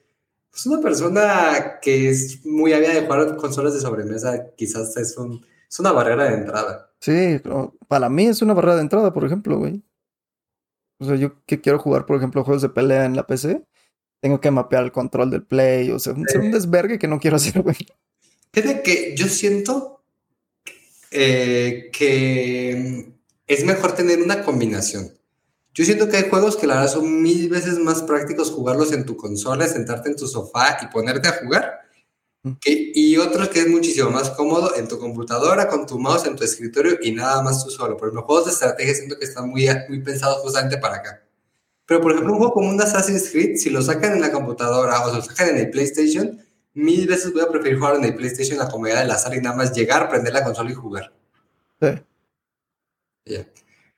[0.51, 5.47] Pues una persona que es muy ávida de jugar consolas de sobremesa, quizás es, un,
[5.69, 6.91] es una barrera de entrada.
[6.99, 7.41] Sí,
[7.87, 9.85] para mí es una barrera de entrada, por ejemplo, güey.
[10.99, 13.65] O sea, yo que quiero jugar, por ejemplo, juegos de pelea en la PC,
[14.21, 17.37] tengo que mapear el control del play, o sea, un, un desvergue que no quiero
[17.37, 17.77] hacer, güey.
[18.53, 20.00] Fíjate que yo siento
[21.11, 23.13] eh, que
[23.47, 25.13] es mejor tener una combinación.
[25.73, 29.05] Yo siento que hay juegos que la verdad son mil veces más prácticos jugarlos en
[29.07, 31.81] tu consola, sentarte en tu sofá y ponerte a jugar,
[32.61, 36.37] que- y otros que es muchísimo más cómodo en tu computadora, con tu mouse, en
[36.37, 37.97] tu escritorio y nada más tú solo.
[37.97, 41.23] Por ejemplo, juegos de estrategia siento que están muy, muy pensados justamente para acá.
[41.87, 45.05] Pero, por ejemplo, un juego como un Assassin's Creed, si lo sacan en la computadora
[45.05, 46.41] o se lo sacan en el PlayStation,
[46.75, 49.37] mil veces voy a preferir jugar en el PlayStation en la comodidad de la sala
[49.37, 51.13] y nada más llegar, prender la consola y jugar.
[51.81, 53.37] Sí.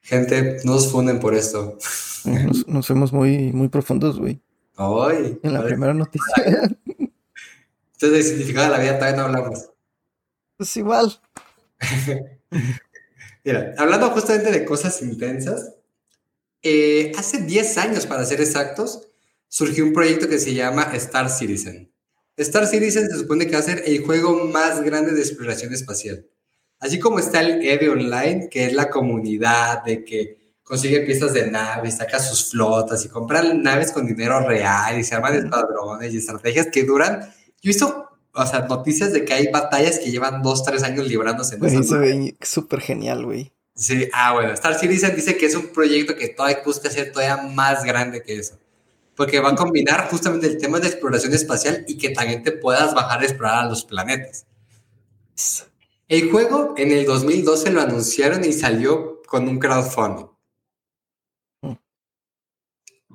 [0.01, 1.79] Gente, no nos funden por esto.
[2.25, 4.41] Nos, nos fuimos muy, muy profundos, güey.
[4.77, 6.35] Ay, En la primera noticia.
[7.95, 9.71] Entonces, del significado de la vida todavía no hablamos.
[10.57, 11.21] pues igual.
[13.45, 15.75] Mira, hablando justamente de cosas intensas,
[16.63, 19.09] eh, hace 10 años, para ser exactos,
[19.49, 21.92] surgió un proyecto que se llama Star Citizen.
[22.37, 26.27] Star Citizen se supone que va a ser el juego más grande de exploración espacial.
[26.79, 31.51] Así como está el EVE Online, que es la comunidad de que consigue piezas de
[31.51, 36.19] naves, saca sus flotas y compran naves con dinero real y se arman escuadrones y
[36.19, 37.21] estrategias que duran.
[37.61, 41.07] Yo he visto, o sea, noticias de que hay batallas que llevan dos, tres años
[41.07, 43.53] librándose en se ve súper genial, güey.
[43.75, 47.37] Sí, ah, bueno, Star Citizen dice que es un proyecto que todavía busca ser todavía
[47.37, 48.59] más grande que eso.
[49.17, 52.95] Porque va a combinar justamente el tema de exploración espacial y que también te puedas
[52.95, 54.47] bajar a explorar a los planetas.
[56.09, 60.27] El juego en el 2012 lo anunciaron y salió con un crowdfunding.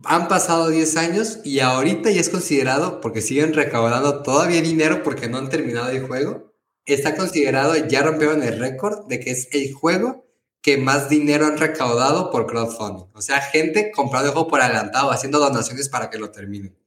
[0.03, 5.27] Han pasado 10 años y ahorita ya es considerado, porque siguen recaudando todavía dinero porque
[5.27, 6.53] no han terminado el juego,
[6.86, 10.26] está considerado, ya rompieron el récord de que es el juego
[10.67, 13.06] que más dinero han recaudado por crowdfunding.
[13.13, 16.77] O sea, gente comprando el juego por adelantado, haciendo donaciones para que lo terminen.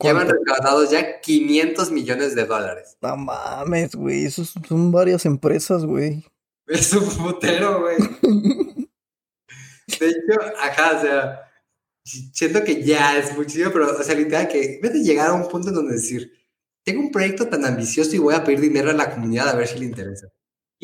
[0.00, 2.96] Llevan recaudados ya 500 millones de dólares.
[3.00, 4.24] No mames, güey.
[4.24, 6.26] Esos son varias empresas, güey.
[6.66, 7.96] Es un putero, güey.
[10.00, 11.42] De hecho, ajá, o sea,
[12.32, 15.34] siento que ya es muchísimo, pero, o sea, literal, que en vez de llegar a
[15.34, 16.32] un punto en donde decir,
[16.84, 19.68] tengo un proyecto tan ambicioso y voy a pedir dinero a la comunidad a ver
[19.68, 20.26] si le interesa.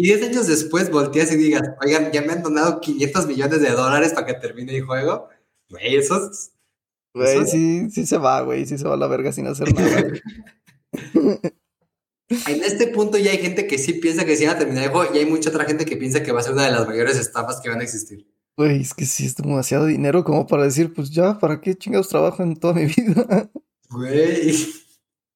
[0.01, 3.71] Y 10 años después volteas y digas, oigan, ya me han donado 500 millones de
[3.71, 5.29] dólares para que termine el juego.
[5.69, 6.53] Güey, eso es...
[7.13, 8.65] Güey, sí, sí se va, güey.
[8.65, 10.05] Sí se va a la verga sin hacer nada.
[12.47, 14.91] En este punto ya hay gente que sí piensa que sí va a terminar el
[14.91, 16.87] juego y hay mucha otra gente que piensa que va a ser una de las
[16.87, 18.31] mayores estafas que van a existir.
[18.55, 22.11] Güey, es que sí es demasiado dinero como para decir, pues ya, ¿para qué chingados
[22.11, 23.51] trabajo en toda mi vida?
[23.89, 24.55] Güey.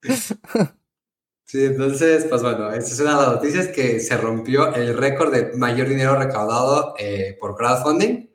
[1.53, 5.31] Sí, entonces, pues bueno, esta es una de las noticias que se rompió el récord
[5.31, 8.31] de mayor dinero recaudado eh, por crowdfunding.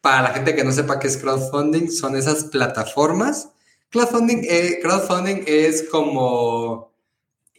[0.00, 3.50] Para la gente que no sepa qué es crowdfunding, son esas plataformas
[3.90, 6.94] Crowdfunding, eh, crowdfunding es como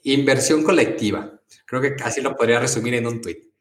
[0.02, 1.40] inversión colectiva.
[1.68, 3.52] Creo que casi lo podría resumir en un tweet.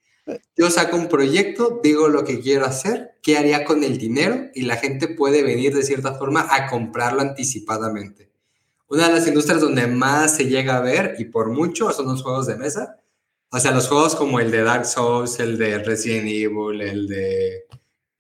[0.57, 4.63] Yo saco un proyecto, digo lo que quiero hacer, qué haría con el dinero y
[4.63, 8.34] la gente puede venir de cierta forma a comprarlo anticipadamente.
[8.95, 12.23] Una de las industrias donde más se llega a ver, y por mucho, son los
[12.23, 13.01] juegos de mesa.
[13.51, 17.65] O sea, los juegos como el de Dark Souls, el de Resident Evil, el de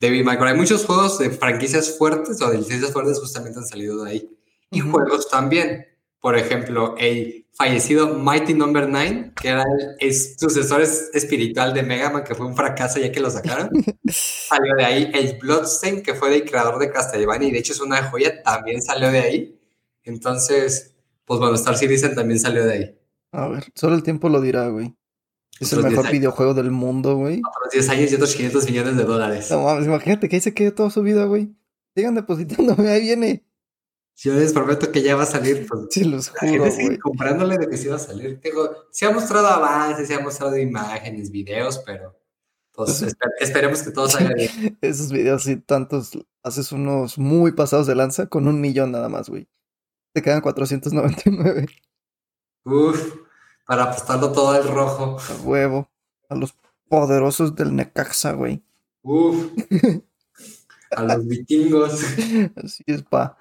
[0.00, 4.02] David May Hay muchos juegos de franquicias fuertes o de licencias fuertes justamente han salido
[4.02, 4.38] de ahí.
[4.72, 5.86] Y juegos también.
[6.18, 8.98] Por ejemplo, el fallecido Mighty Number no.
[8.98, 9.64] 9, que era
[10.00, 13.70] el sucesor espiritual de Mega Man, que fue un fracaso ya que lo sacaron.
[14.08, 15.10] salió de ahí.
[15.14, 18.82] El Bloodstain, que fue del creador de Castlevania, y de hecho es una joya, también
[18.82, 19.60] salió de ahí.
[20.04, 22.98] Entonces, pues bueno, Star Citizen también salió de ahí.
[23.32, 24.94] A ver, solo el tiempo lo dirá, güey.
[25.60, 27.40] Es el mejor videojuego del mundo, güey.
[27.48, 29.50] Otros 10 años y otros 500 millones de dólares.
[29.50, 31.54] No mames, imagínate que ahí se quede toda su vida, güey.
[31.94, 33.44] Sigan depositándome, ahí viene.
[34.16, 35.66] Yo les prometo que ya va a salir.
[35.66, 36.64] Pues, sí, los juro,
[37.02, 38.40] comprándole de que sí va a salir.
[38.40, 42.16] Tengo, se ha mostrado avances, se ha mostrado imágenes, videos, pero
[42.72, 43.04] pues,
[43.40, 44.78] esperemos que todo salga bien.
[44.80, 46.12] Esos videos, sí, tantos,
[46.42, 49.48] haces unos muy pasados de lanza con un millón nada más, güey.
[50.14, 51.66] Te quedan 499.
[52.64, 53.14] Uf,
[53.66, 55.18] para apostarlo todo al rojo.
[55.18, 55.90] A huevo.
[56.28, 56.54] A los
[56.88, 58.62] poderosos del Necaxa, güey.
[59.02, 59.50] Uf.
[60.92, 62.00] a los vikingos.
[62.54, 63.36] Así es, pa.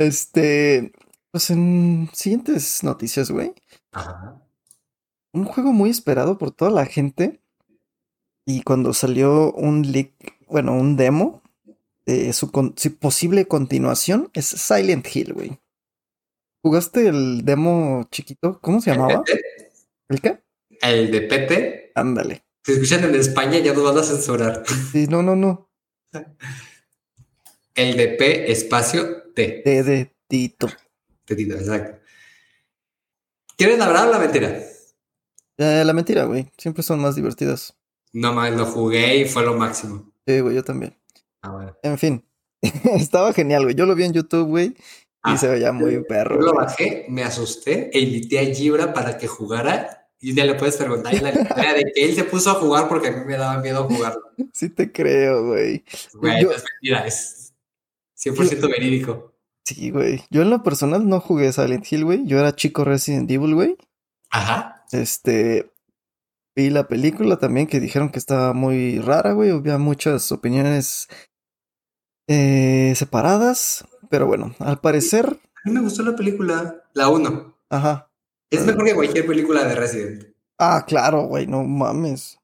[0.00, 0.92] Este,
[1.30, 3.54] pues en siguientes noticias, güey.
[3.92, 4.42] Ajá.
[5.32, 7.40] Un juego muy esperado por toda la gente.
[8.44, 10.12] Y cuando salió un leak,
[10.48, 11.42] bueno, un demo
[12.06, 12.50] de su,
[12.98, 15.60] posible continuación, es Silent Hill, güey.
[16.62, 18.58] ¿Jugaste el demo chiquito?
[18.60, 19.22] ¿Cómo se llamaba?
[20.08, 20.42] ¿El, qué?
[20.80, 21.92] El de Pepe.
[21.94, 22.44] Ándale.
[22.64, 24.64] Si escuchan en España, ya nos van a censurar.
[24.92, 25.70] Sí, no, no, no.
[27.74, 29.62] El de P espacio T.
[29.64, 30.68] T de Tito.
[31.24, 32.00] Tito, exacto.
[33.56, 34.48] ¿Quieren la verdad o la mentira?
[35.58, 36.50] Eh, la mentira, güey.
[36.58, 37.76] Siempre son más divertidas.
[38.12, 40.12] No más, lo jugué y fue lo máximo.
[40.26, 40.96] Sí, güey, yo también.
[41.42, 41.76] Ah, bueno.
[41.82, 42.24] En fin.
[42.62, 43.74] Estaba genial, güey.
[43.74, 44.76] Yo lo vi en YouTube, güey.
[45.34, 46.36] Y se veía muy perro.
[46.36, 50.08] Yo lo bajé, me asusté e invité a Gibra para que jugara.
[50.20, 53.08] Y ya le puedes preguntar la idea de que él se puso a jugar porque
[53.08, 54.22] a mí me daba miedo jugarlo.
[54.52, 55.84] Sí te creo, güey.
[56.14, 57.54] Güey, no es mentira, es
[58.16, 59.34] 100% verídico.
[59.64, 60.24] Sí, güey.
[60.30, 62.26] Yo en lo personal no jugué Silent Hill, güey.
[62.26, 63.76] Yo era chico Resident Evil, güey.
[64.30, 64.84] Ajá.
[64.92, 65.70] Este.
[66.56, 69.50] Vi la película también que dijeron que estaba muy rara, güey.
[69.50, 71.08] Había muchas opiniones
[72.28, 73.84] eh, separadas.
[74.08, 75.26] Pero bueno, al parecer.
[75.26, 76.82] A mí me gustó la película.
[76.94, 77.56] La 1.
[77.70, 78.10] Ajá.
[78.50, 80.24] Es mejor que cualquier película de Resident.
[80.58, 81.46] Ah, claro, güey.
[81.46, 82.38] No mames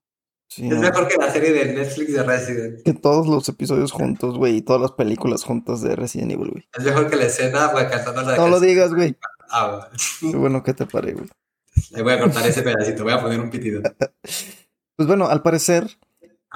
[0.62, 2.82] es mejor que la serie de Netflix de Resident.
[2.82, 6.68] Que todos los episodios juntos, güey, y todas las películas juntas de Resident Evil, güey.
[6.76, 9.16] Es mejor que la escena, güey, cantando la No lo digas, güey.
[9.50, 9.88] Ah,
[10.20, 11.28] Qué bueno que te paré, güey.
[11.90, 13.82] Le voy a cortar ese pedacito, voy a poner un pitido.
[14.96, 15.98] pues bueno, al parecer,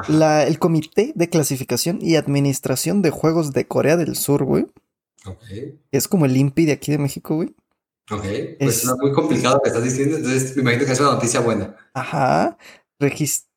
[0.07, 4.67] la, el Comité de Clasificación y Administración de Juegos de Corea del Sur, güey.
[5.91, 7.55] Es como el INPI de aquí de México, güey.
[8.11, 8.25] Ok,
[8.59, 11.41] pues es muy complicado lo que estás diciendo, entonces me imagino que es una noticia
[11.41, 11.77] buena.
[11.93, 12.57] Ajá.
[12.99, 13.49] Regist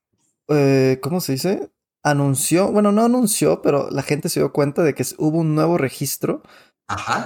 [0.53, 1.71] eh, ¿cómo se dice?
[2.03, 5.77] Anunció, bueno, no anunció, pero la gente se dio cuenta de que hubo un nuevo
[5.77, 6.41] registro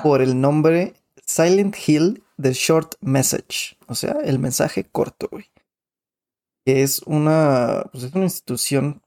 [0.03, 0.93] por el nombre
[1.25, 5.49] Silent Hill The Short Message, o sea, el mensaje corto, güey.
[6.65, 9.01] Que es una, pues es una institución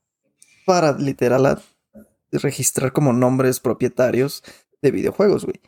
[0.64, 1.62] para literal
[2.33, 4.42] registrar como nombres propietarios
[4.82, 5.60] de videojuegos, güey.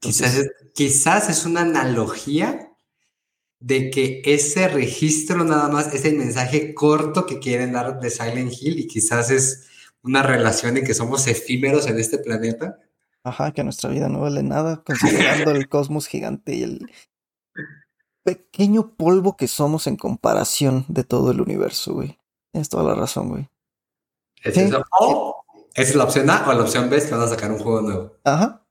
[0.00, 2.70] Quizás, quizás es una analogía
[3.60, 8.52] de que ese registro nada más es el mensaje corto que quieren dar de Silent
[8.52, 9.68] Hill y quizás es
[10.02, 12.78] una relación en que somos efímeros en este planeta.
[13.22, 16.92] Ajá, que nuestra vida no vale nada considerando el cosmos gigante y el
[18.22, 22.18] pequeño polvo que somos en comparación de todo el universo, güey.
[22.52, 23.48] Tienes toda la razón, güey.
[24.42, 24.58] ¿Es,
[25.00, 25.43] O,
[25.74, 27.82] ¿Es la opción A o la opción B es que van a sacar un juego
[27.82, 28.16] nuevo?
[28.24, 28.64] Ajá.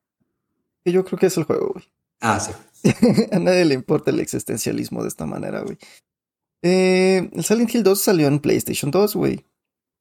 [0.86, 1.86] Yo creo que es el juego, güey.
[2.22, 2.52] Ah, sí.
[3.32, 5.78] a nadie le importa el existencialismo de esta manera, güey.
[6.62, 9.46] Eh, el Silent Hill 2 salió en PlayStation 2, güey.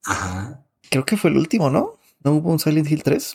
[0.05, 0.65] Ajá.
[0.89, 1.99] Creo que fue el último, ¿no?
[2.23, 3.33] ¿No hubo un Silent Hill 3?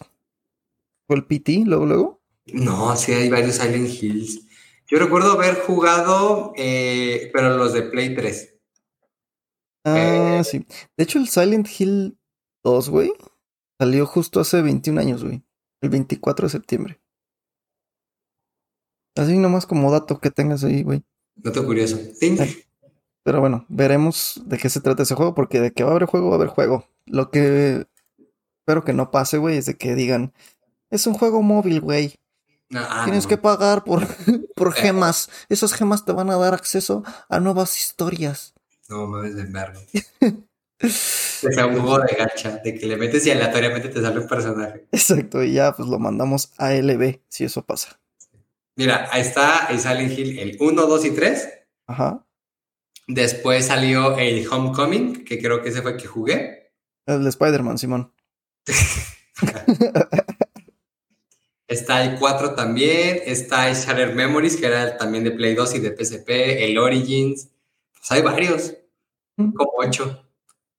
[1.06, 2.22] ¿Fue el PT luego, luego?
[2.46, 4.40] No, sí hay varios Silent Hills.
[4.86, 8.54] Yo recuerdo haber jugado, eh, pero los de Play 3.
[9.84, 10.64] Ah, eh, sí.
[10.96, 12.18] De hecho, el Silent Hill
[12.64, 13.12] 2, güey,
[13.78, 15.42] salió justo hace 21 años, güey.
[15.80, 17.00] El 24 de septiembre.
[19.16, 21.04] Así nomás como dato que tengas ahí, güey.
[21.36, 21.98] Dato curioso.
[23.24, 26.06] Pero bueno, veremos de qué se trata ese juego, porque de que va a haber
[26.06, 26.88] juego, va a haber juego.
[27.06, 27.86] Lo que
[28.60, 30.32] espero que no pase, güey, es de que digan,
[30.90, 32.14] es un juego móvil, güey.
[32.74, 33.28] Ah, Tienes no.
[33.30, 34.06] que pagar por,
[34.54, 35.30] por gemas.
[35.48, 38.54] Esas gemas te van a dar acceso a nuevas historias.
[38.88, 39.80] No mames de verga.
[40.78, 40.88] Que
[41.52, 44.86] sea un juego de gacha, de que le metes y aleatoriamente te sale un personaje.
[44.92, 48.00] Exacto, y ya pues lo mandamos a LB, si eso pasa.
[48.76, 51.48] Mira, ahí está el Silent Hill, el 1, 2 y 3.
[51.88, 52.24] Ajá.
[53.08, 56.72] Después salió el Homecoming, que creo que ese fue el que jugué.
[57.06, 58.12] El de Spider-Man, Simón.
[61.66, 63.20] Está el 4 también.
[63.24, 66.30] Está el Shattered Memories, que era también de Play 2 y de PSP.
[66.64, 67.48] El Origins.
[67.92, 68.74] Pues hay varios,
[69.36, 70.27] como 8.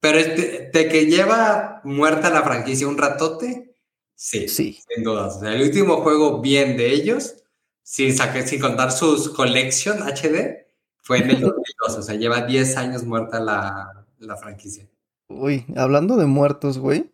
[0.02, 3.76] Pero este, de que lleva muerta la franquicia un ratote,
[4.16, 4.82] sí, Sí.
[4.88, 5.38] sin dudas.
[5.38, 7.36] O sea, el último juego bien de ellos,
[7.84, 10.68] sin, saque- sin contar sus Collection HD,
[11.02, 11.98] fue en el 2002.
[11.98, 14.88] O sea, lleva 10 años muerta la, la franquicia.
[15.28, 17.12] Uy, hablando de muertos, güey.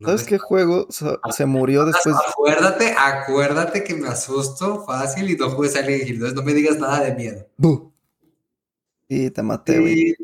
[0.00, 2.14] ¿No ¿Sabes qué juego se, se murió después?
[2.30, 6.14] Acuérdate, acuérdate que me asusto fácil y no jugué Silent Hill.
[6.14, 7.46] Entonces no me digas nada de miedo.
[7.56, 7.92] ¡Bu!
[9.08, 10.14] Sí, te maté, güey.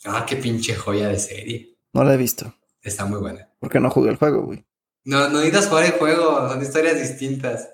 [0.05, 1.79] Ah, qué pinche joya de serie.
[1.93, 2.55] No la he visto.
[2.83, 3.51] Está muy buena.
[3.61, 4.64] Porque no jugué el juego, güey.
[5.05, 7.69] No, no necesitas jugar el juego, son historias distintas.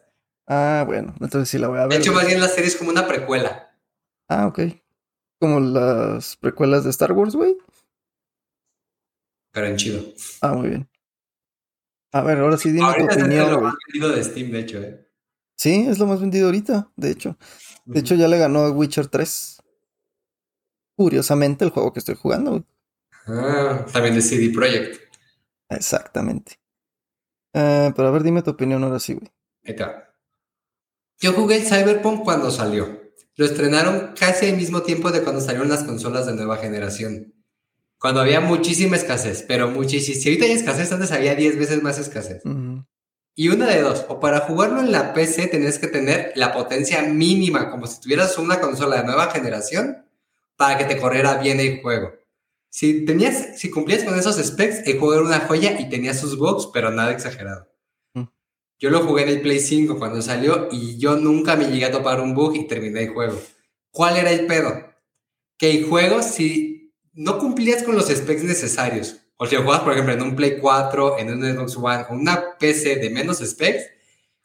[0.46, 1.14] Ah, bueno.
[1.20, 2.00] Entonces sí la voy a De ver.
[2.00, 2.22] hecho, güey.
[2.22, 3.76] más bien la serie es como una precuela.
[4.28, 4.60] Ah, ok.
[5.40, 7.56] Como las precuelas de Star Wars, güey.
[9.52, 10.02] Pero en chido.
[10.40, 10.88] Ah, muy bien.
[12.12, 13.64] A ver, ahora sí dime tu Ahorita es de opinión, lo güey.
[13.66, 15.08] más vendido de Steam, de hecho, ¿eh?
[15.56, 17.36] Sí, es lo más vendido ahorita, de hecho.
[17.84, 19.58] De hecho, ya le ganó a Witcher 3.
[20.96, 22.64] Curiosamente, el juego que estoy jugando, güey.
[23.26, 25.00] Ah, también de CD Projekt.
[25.68, 26.58] Exactamente.
[27.52, 29.30] Eh, pero a ver, dime tu opinión ahora sí, güey.
[29.64, 29.76] Ahí.
[31.20, 33.00] Yo jugué el Cyberpunk cuando salió.
[33.36, 37.34] Lo estrenaron casi al mismo tiempo de cuando salieron las consolas de nueva generación.
[37.98, 40.20] Cuando había muchísima escasez, pero muchísima.
[40.20, 42.42] Si ahorita hay escasez, antes había 10 veces más escasez.
[43.34, 47.02] Y una de dos, o para jugarlo en la PC tenías que tener la potencia
[47.02, 50.04] mínima, como si tuvieras una consola de nueva generación,
[50.56, 52.12] para que te corriera bien el juego.
[52.74, 56.36] Si tenías, si cumplías con esos specs, el juego era una joya y tenía sus
[56.36, 57.68] bugs, pero nada exagerado.
[58.14, 58.24] Mm.
[58.80, 61.92] Yo lo jugué en el Play 5 cuando salió y yo nunca me llegué a
[61.92, 63.40] topar un bug y terminé el juego.
[63.92, 64.92] ¿Cuál era el pedo?
[65.56, 69.92] Que el juego, si no cumplías con los specs necesarios, o si lo jugabas, por
[69.92, 73.84] ejemplo, en un Play 4, en un Xbox One, o una PC de menos specs,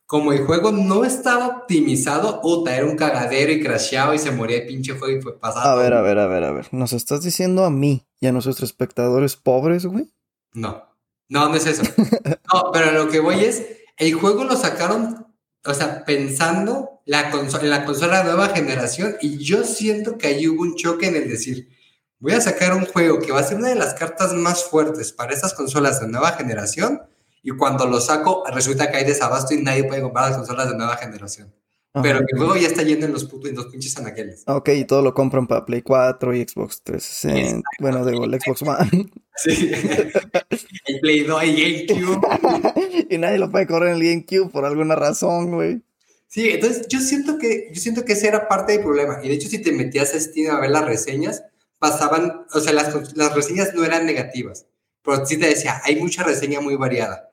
[0.10, 4.58] como el juego no estaba optimizado, puta, era un cagadero y crasheado y se moría
[4.58, 5.70] el pinche juego y fue pasado.
[5.70, 6.68] A ver, a ver, a ver, a ver.
[6.72, 10.12] ¿Nos estás diciendo a mí y a nuestros espectadores pobres, güey?
[10.52, 10.84] No,
[11.28, 11.84] no, no es eso.
[12.52, 13.64] No, pero lo que voy es,
[13.98, 15.28] el juego lo sacaron,
[15.64, 20.48] o sea, pensando la en la consola de nueva generación y yo siento que ahí
[20.48, 21.70] hubo un choque en el decir,
[22.18, 25.12] voy a sacar un juego que va a ser una de las cartas más fuertes
[25.12, 27.04] para estas consolas de nueva generación
[27.44, 30.78] y cuando lo saco resulta que hay desabasto y nadie puede comprar las consolas de
[30.78, 31.54] nueva generación.
[31.94, 32.04] Ajá.
[32.04, 34.44] Pero el juego ya está yendo en los, putos, en los pinches anaqueles.
[34.46, 37.68] Ok, y todo lo compran para Play 4 y Xbox 360.
[37.80, 39.10] Bueno, digo, el Xbox One.
[39.42, 39.72] Sí.
[40.86, 43.08] el Play 2 y GameCube.
[43.10, 45.82] y nadie lo puede correr en el GameCube por alguna razón, güey.
[46.28, 49.20] Sí, entonces yo siento que yo siento que ese era parte del problema.
[49.24, 51.44] Y de hecho, si te metías a Steam a ver las reseñas,
[51.80, 54.68] pasaban, o sea, las, las reseñas no eran negativas,
[55.02, 57.29] pero sí te decía, hay mucha reseña muy variada.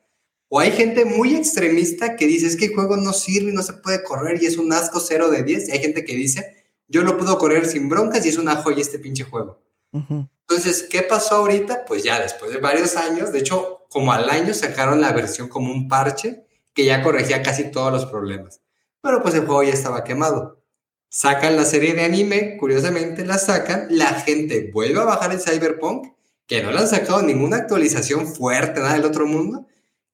[0.48, 3.62] O hay gente muy extremista que dice, es que el juego no sirve y no
[3.62, 5.68] se puede correr y es un asco 0 de 10.
[5.68, 8.80] Y hay gente que dice, yo lo puedo correr sin broncas y es una joya
[8.80, 9.60] este pinche juego.
[9.92, 11.84] Entonces, ¿qué pasó ahorita?
[11.86, 15.72] Pues ya después de varios años, de hecho, como al año sacaron la versión como
[15.72, 16.44] un parche
[16.74, 18.60] que ya corregía casi todos los problemas.
[19.00, 20.62] Pero pues el juego ya estaba quemado.
[21.08, 26.08] Sacan la serie de anime, curiosamente la sacan, la gente vuelve a bajar el Cyberpunk,
[26.46, 29.66] que no le han sacado ninguna actualización fuerte, nada del otro mundo.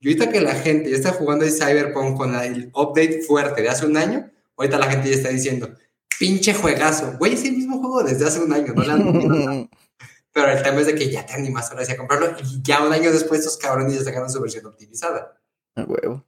[0.03, 3.69] Y ahorita que la gente ya está jugando el Cyberpunk con el update fuerte de
[3.69, 5.73] hace un año, ahorita la gente ya está diciendo,
[6.19, 7.15] pinche juegazo.
[7.19, 9.71] Güey, es el mismo juego desde hace un año, no le han.
[10.33, 12.85] Pero el tema es de que ya te animas ahora sí a comprarlo y ya
[12.85, 15.41] un año después estos cabrones ya sacaron su versión optimizada.
[15.77, 16.27] A huevo.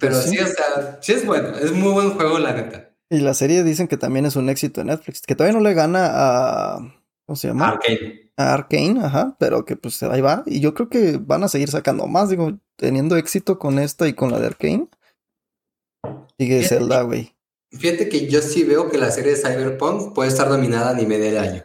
[0.00, 0.30] Pero Sí.
[0.30, 2.90] sí, o sea, sí es bueno, es muy buen juego, la neta.
[3.08, 5.74] Y la serie dicen que también es un éxito en Netflix, que todavía no le
[5.74, 6.78] gana a.
[7.24, 7.68] ¿Cómo se llama?
[7.68, 8.23] Arcane.
[8.36, 10.42] A Arkane, ajá, pero que pues ahí va.
[10.46, 14.14] Y yo creo que van a seguir sacando más, digo, teniendo éxito con esta y
[14.14, 14.88] con la de Arkane.
[16.38, 17.34] Sigue Fíjate Zelda, güey.
[17.70, 21.18] Fíjate que yo sí veo que la serie de Cyberpunk puede estar nominada a anime
[21.18, 21.64] del año.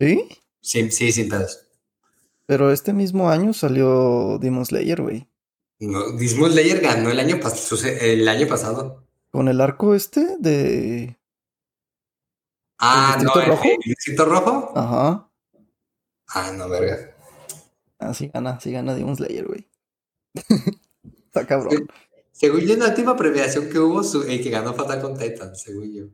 [0.00, 0.28] ¿Sí?
[0.60, 1.66] Sí, sí, sin pedos.
[2.46, 5.28] Pero este mismo año salió Demon Slayer, güey.
[5.80, 7.38] No, Demon Slayer ganó el año,
[8.00, 9.04] el año pasado.
[9.30, 11.16] Con el arco este de.
[12.78, 13.64] Ah, ¿El no, el, Rojo?
[13.64, 14.72] el Distrito Rojo.
[14.74, 15.27] Ajá.
[16.28, 17.14] Ah, no, verga.
[17.98, 19.66] Así gana, sí gana Demon Slayer, güey.
[21.26, 21.88] Está cabrón.
[22.32, 25.18] Según yo, en la última premiación que hubo, su- el que ganó fue Attack on
[25.18, 26.04] Titan, según yo.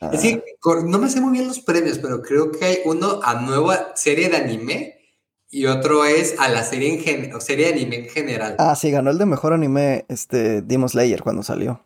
[0.00, 0.40] Ah, Es que
[0.86, 4.28] no me sé muy bien los premios, pero creo que hay uno a nueva serie
[4.28, 4.94] de anime
[5.50, 8.54] y otro es a la serie, en gen- serie de anime en general.
[8.58, 11.84] Ah, sí, ganó el de mejor anime, este, Demon Slayer cuando salió.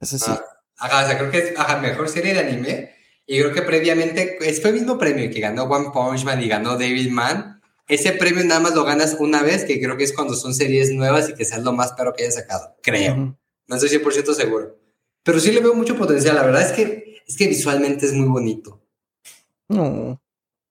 [0.00, 0.26] Ese sí.
[0.28, 0.44] Ah,
[0.76, 2.93] Ajá, o sea, creo que es ajá, mejor serie de anime.
[3.26, 6.72] Y creo que previamente, fue el mismo premio que ganó One Punch Man y ganó
[6.76, 7.60] David Man.
[7.88, 10.90] Ese premio nada más lo ganas una vez, que creo que es cuando son series
[10.92, 12.76] nuevas y que seas lo más perro que hayan sacado.
[12.82, 13.12] Creo.
[13.12, 13.36] Ujú.
[13.66, 14.78] No estoy 100% seguro.
[15.22, 16.34] Pero sí le veo mucho potencial.
[16.36, 18.80] La verdad es que, es que visualmente es muy bonito.
[19.68, 20.20] No,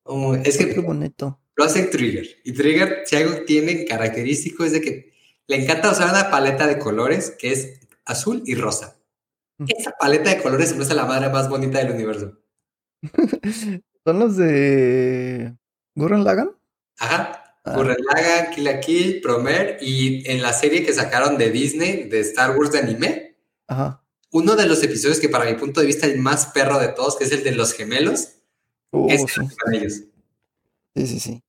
[0.06, 1.40] Oh, es que bonito.
[1.56, 2.28] lo hace Trigger.
[2.44, 5.14] Y Trigger, si algo tiene característico, es de que
[5.48, 8.98] le encanta usar una paleta de colores que es azul y rosa.
[9.66, 12.38] Esa paleta de colores se me hace la madre más bonita del universo.
[14.06, 15.56] ¿Son los de
[15.96, 16.52] Gurren Lagann?
[17.00, 17.40] Ajá.
[17.66, 17.76] Ah.
[17.76, 22.20] Gurren Lagann, Kill la Kill, Promer y en la serie que sacaron de Disney, de
[22.22, 23.38] Star Wars de anime,
[23.68, 24.04] Ajá.
[24.32, 27.16] uno de los episodios que para mi punto de vista el más perro de todos,
[27.18, 28.30] que es el de los gemelos,
[28.96, 29.42] Oh, es sí.
[29.64, 30.02] con ellos.
[30.96, 31.44] sí, sí, sí.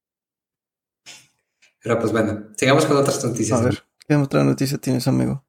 [1.82, 3.60] Pero pues bueno, sigamos con otras noticias.
[3.60, 5.44] A ver, ¿qué otra noticia tienes, amigo?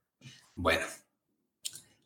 [0.55, 0.85] Bueno.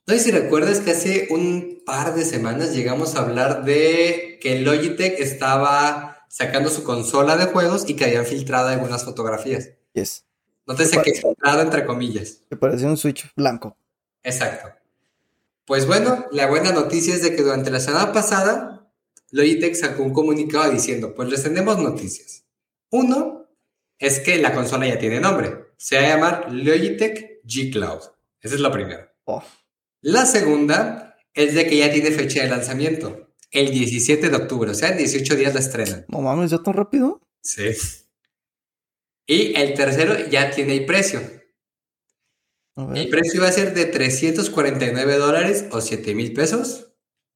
[0.09, 4.59] No sé si recuerdas que hace un par de semanas llegamos a hablar de que
[4.59, 9.69] Logitech estaba sacando su consola de juegos y que habían filtrado algunas fotografías.
[9.93, 10.25] Yes.
[10.65, 11.27] Nótese ¿Qué que pasa?
[11.27, 12.41] filtrado entre comillas.
[12.49, 13.77] Que parecía un Switch blanco.
[14.23, 14.69] Exacto.
[15.65, 18.91] Pues bueno, la buena noticia es de que durante la semana pasada
[19.29, 22.45] Logitech sacó un comunicado diciendo, pues les tenemos noticias.
[22.89, 23.45] Uno
[23.99, 25.67] es que la consola ya tiene nombre.
[25.77, 28.01] Se va a llamar Logitech G Cloud.
[28.41, 29.13] Esa es la primera.
[29.25, 29.43] Oh,
[30.01, 33.27] La segunda es de que ya tiene fecha de lanzamiento.
[33.51, 36.05] El 17 de octubre, o sea, en 18 días la estrenan.
[36.07, 37.21] no mames, ¿ya tan rápido?
[37.41, 37.71] Sí.
[39.25, 41.21] Y el tercero ya tiene el precio.
[42.95, 46.87] El precio va a ser de 349 dólares o 7 mil pesos.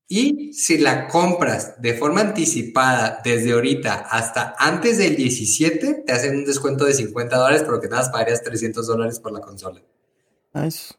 [0.08, 6.38] Y si la compras de forma anticipada desde ahorita hasta antes del 17, te hacen
[6.38, 9.82] un descuento de 50 dólares, pero que nada más pagarías 300 dólares por la consola.
[10.54, 10.94] Nice.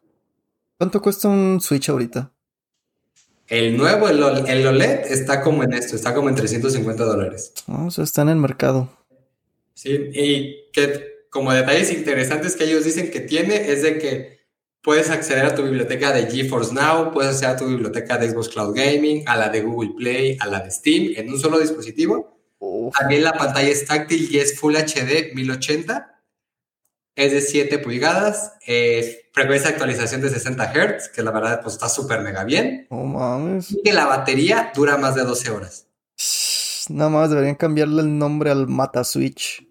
[0.78, 2.32] ¿Cuánto cuesta un Switch ahorita?
[3.46, 7.52] El nuevo, el, OL- el OLED, está como en esto, está como en 350 dólares.
[7.66, 8.90] No, o sea, está en el mercado.
[9.74, 14.38] Sí, y que como detalles interesantes que ellos dicen que tiene es de que
[14.82, 18.48] puedes acceder a tu biblioteca de GeForce Now, puedes acceder a tu biblioteca de Xbox
[18.50, 22.38] Cloud Gaming, a la de Google Play, a la de Steam en un solo dispositivo.
[22.98, 26.13] También la pantalla es táctil y es Full HD 1080.
[27.16, 31.74] Es de 7 pulgadas, eh, frecuencia de actualización de 60 Hz, que la verdad pues
[31.74, 32.86] está súper mega bien.
[32.90, 33.70] no mames.
[33.70, 35.86] Y que la batería dura más de 12 horas.
[36.88, 39.66] Nada más deberían cambiarle el nombre al Mata Switch.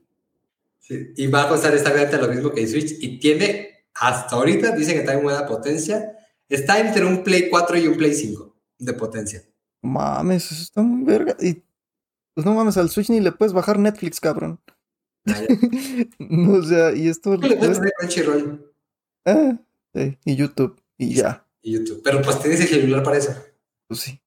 [0.80, 4.72] Sí, y va a costar exactamente lo mismo que el Switch y tiene, hasta ahorita,
[4.72, 6.18] dice que está en buena potencia.
[6.50, 9.44] Está entre un Play 4 y un Play 5 de potencia.
[9.82, 11.36] Mames, eso está muy verga.
[11.40, 11.64] Y
[12.34, 14.60] pues no mames, al Switch ni le puedes bajar Netflix, cabrón.
[15.26, 15.42] Ah.
[16.20, 18.74] No, o sea, y esto Le puedes cuesta- poner Crunchyroll
[19.26, 19.58] Ah,
[19.94, 20.82] sí, y YouTube.
[20.98, 21.46] Y ya.
[21.62, 22.02] y YouTube.
[22.04, 23.34] Pero pues tienes el celular para eso.
[23.88, 24.20] Pues sí.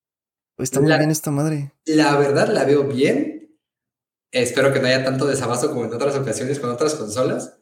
[0.57, 1.73] Pues está muy La- bien esta madre.
[1.85, 3.59] La verdad la veo bien.
[4.33, 7.59] Espero que no haya tanto desabasto como en otras ocasiones con otras consolas.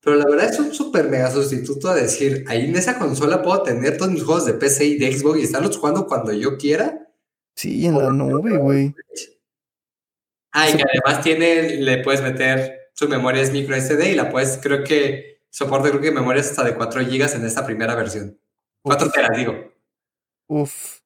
[0.00, 3.62] Pero la verdad es un súper mega sustituto a decir, ahí en esa consola puedo
[3.62, 7.08] tener todos mis juegos de PC y de Xbox y estarlos jugando cuando yo quiera.
[7.54, 8.94] Sí, en la nube, güey.
[10.52, 14.30] Ah, y que además tiene, le puedes meter su memoria es micro SD y la
[14.30, 18.38] puedes, creo que soporta creo que memorias hasta de 4 GB en esta primera versión.
[18.82, 19.12] 4 Uf.
[19.12, 19.72] teras, digo.
[20.48, 21.00] Uf.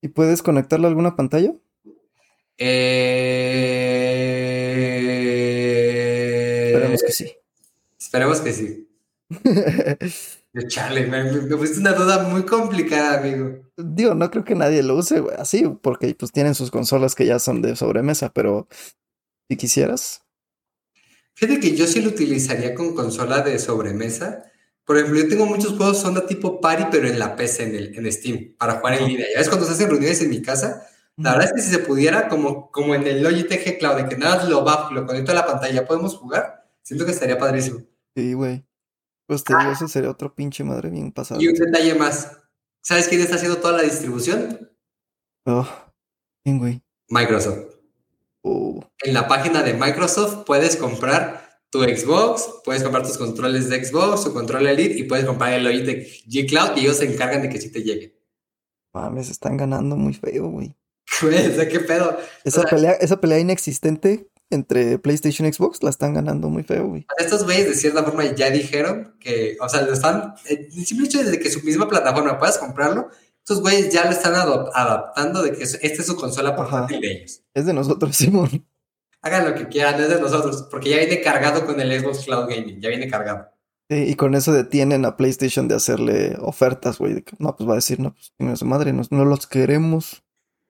[0.00, 1.52] ¿Y puedes conectarle a alguna pantalla?
[2.56, 3.38] Eh...
[6.72, 7.36] Esperemos que sí.
[7.98, 8.88] Esperemos que sí.
[10.66, 13.60] Chale, me, me pusiste una duda muy complicada, amigo.
[13.76, 17.26] Digo, no creo que nadie lo use güey, así, porque pues tienen sus consolas que
[17.26, 18.66] ya son de sobremesa, pero
[19.48, 20.22] si quisieras.
[21.34, 24.42] Fíjate que yo sí lo utilizaría con consola de sobremesa.
[24.84, 27.94] Por ejemplo, yo tengo muchos juegos onda tipo party, pero en la PC, en, el,
[27.96, 29.26] en Steam, para jugar en línea.
[29.32, 30.88] Ya ves cuando se hacen reuniones en mi casa,
[31.18, 34.08] la verdad es que si se pudiera, como, como en el Logitech G Cloud, de
[34.08, 37.36] que nada más lo bajo, lo conecto a la pantalla, podemos jugar, siento que estaría
[37.36, 37.80] padrísimo.
[38.14, 38.64] Sí, güey.
[39.28, 41.40] Pues te digo, eso sería otro pinche madre bien pasado.
[41.40, 42.32] Y un detalle más.
[42.82, 44.70] ¿Sabes quién está haciendo toda la distribución?
[45.44, 45.68] Oh,
[46.42, 46.82] ¿quién, güey?
[47.08, 47.74] Microsoft.
[48.42, 53.84] Oh, En la página de Microsoft puedes comprar tu Xbox, puedes comprar tus controles de
[53.84, 57.42] Xbox, tu control Elite y puedes comprar el Logitech G Cloud y ellos se encargan
[57.42, 58.18] de que sí te llegue.
[58.94, 60.74] mames, están ganando muy feo, güey.
[61.22, 62.18] Güey, o sea, ¿qué pedo?
[62.44, 66.62] Esa, O sea- pelea, esa pelea inexistente entre PlayStation y Xbox la están ganando muy
[66.62, 67.06] feo, güey.
[67.18, 71.22] Estos güeyes de cierta forma ya dijeron que, o sea, lo están, el simple hecho
[71.22, 75.52] de que su misma plataforma puedas comprarlo, estos güeyes ya lo están adop- adaptando de
[75.52, 77.42] que es- esta es su consola portátil de ellos.
[77.54, 78.66] Es de nosotros, Simón.
[79.22, 82.48] Hagan lo que quieran, es de nosotros, porque ya viene cargado con el Xbox Cloud
[82.48, 83.48] Gaming, ya viene cargado.
[83.90, 87.14] Sí, y con eso detienen a PlayStation de hacerle ofertas, güey.
[87.14, 90.22] de que, No, pues va a decir, no, pues madre, no, no los queremos.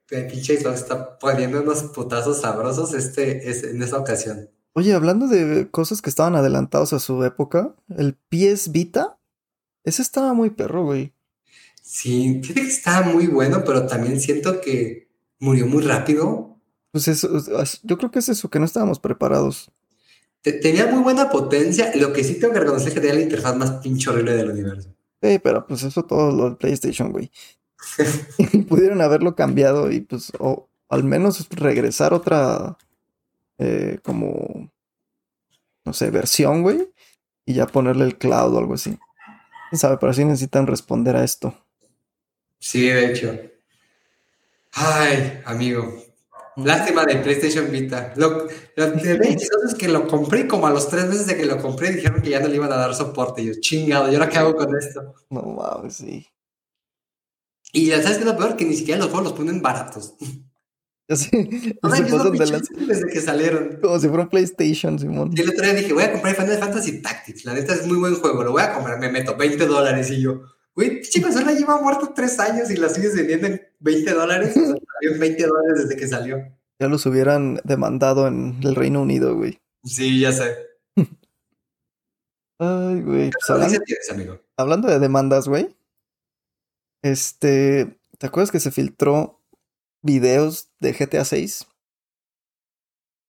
[0.09, 4.49] Pinche Xbox está poniendo unos putazos sabrosos este, es- en esta ocasión.
[4.73, 9.19] Oye, hablando de cosas que estaban adelantados a su época, el PS Vita,
[9.85, 11.13] ese estaba muy perro, güey.
[11.83, 15.09] Sí, fíjate que estaba muy bueno, pero también siento que
[15.41, 16.59] murió muy rápido.
[16.93, 19.71] Pues eso, es- yo creo que es eso, que no estábamos preparados.
[20.43, 23.23] Te- tenía muy buena potencia, lo que sí tengo que reconocer es que tenía la
[23.23, 24.95] interfaz más pinche horrible del universo.
[25.23, 27.31] Sí, pero pues eso todo lo del PlayStation, güey.
[28.69, 32.77] Pudieron haberlo cambiado y pues, o al menos regresar otra,
[33.59, 34.71] eh, como,
[35.85, 36.91] no sé, versión, güey,
[37.45, 38.99] y ya ponerle el cloud o algo así.
[39.71, 39.99] ¿Quién sabe?
[39.99, 41.55] Pero sí necesitan responder a esto.
[42.59, 43.39] Sí, de hecho.
[44.73, 46.03] Ay, amigo.
[46.57, 48.13] Lástima del PlayStation Vita.
[48.17, 49.29] Lo, lo que de
[49.67, 52.31] es que lo compré como a los tres meses de que lo compré dijeron que
[52.31, 53.43] ya no le iban a dar soporte.
[53.43, 55.15] Y yo, chingado, ¿y ahora qué hago con esto?
[55.31, 56.27] No mames, sí.
[57.73, 60.15] Y ya sabes que lo peor, que ni siquiera los juegos los ponen baratos.
[61.11, 62.75] Ya sé, O sea, es de lanza.
[62.87, 63.79] desde que salieron.
[63.81, 65.31] Como si fuera PlayStation, Simón.
[65.35, 67.47] Y el otro día dije, voy a comprar Final Fantasy Tactics.
[67.47, 68.99] La neta es muy buen juego, lo voy a comprar.
[68.99, 70.43] Me meto 20 dólares y yo,
[70.75, 74.51] güey, pinche consola lleva muerto tres años y la sigues vendiendo en 20 dólares.
[74.51, 74.67] O sea,
[75.01, 76.37] salió en 20 dólares desde que salió.
[76.79, 79.63] Ya los hubieran demandado en el Reino Unido, güey.
[79.85, 80.59] Sí, ya sé.
[82.59, 83.31] Ay, güey.
[83.31, 84.41] Pues ¿Qué hablando, tienes, amigo?
[84.59, 85.75] hablando de demandas, güey.
[87.03, 89.43] Este, ¿te acuerdas que se filtró
[90.03, 91.67] videos de GTA 6?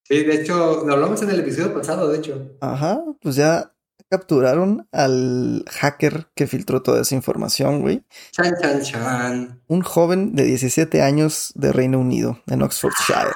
[0.03, 2.57] Sí, de hecho, lo hablamos en el episodio pasado, de hecho.
[2.61, 3.75] Ajá, pues ya
[4.09, 8.03] capturaron al hacker que filtró toda esa información, güey.
[8.31, 9.61] Chan, chan, chan.
[9.67, 13.29] Un joven de 17 años de Reino Unido, en Oxfordshire.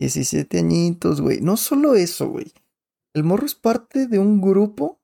[0.00, 1.42] 17 añitos, güey.
[1.42, 2.52] No solo eso, güey.
[3.14, 5.01] El morro es parte de un grupo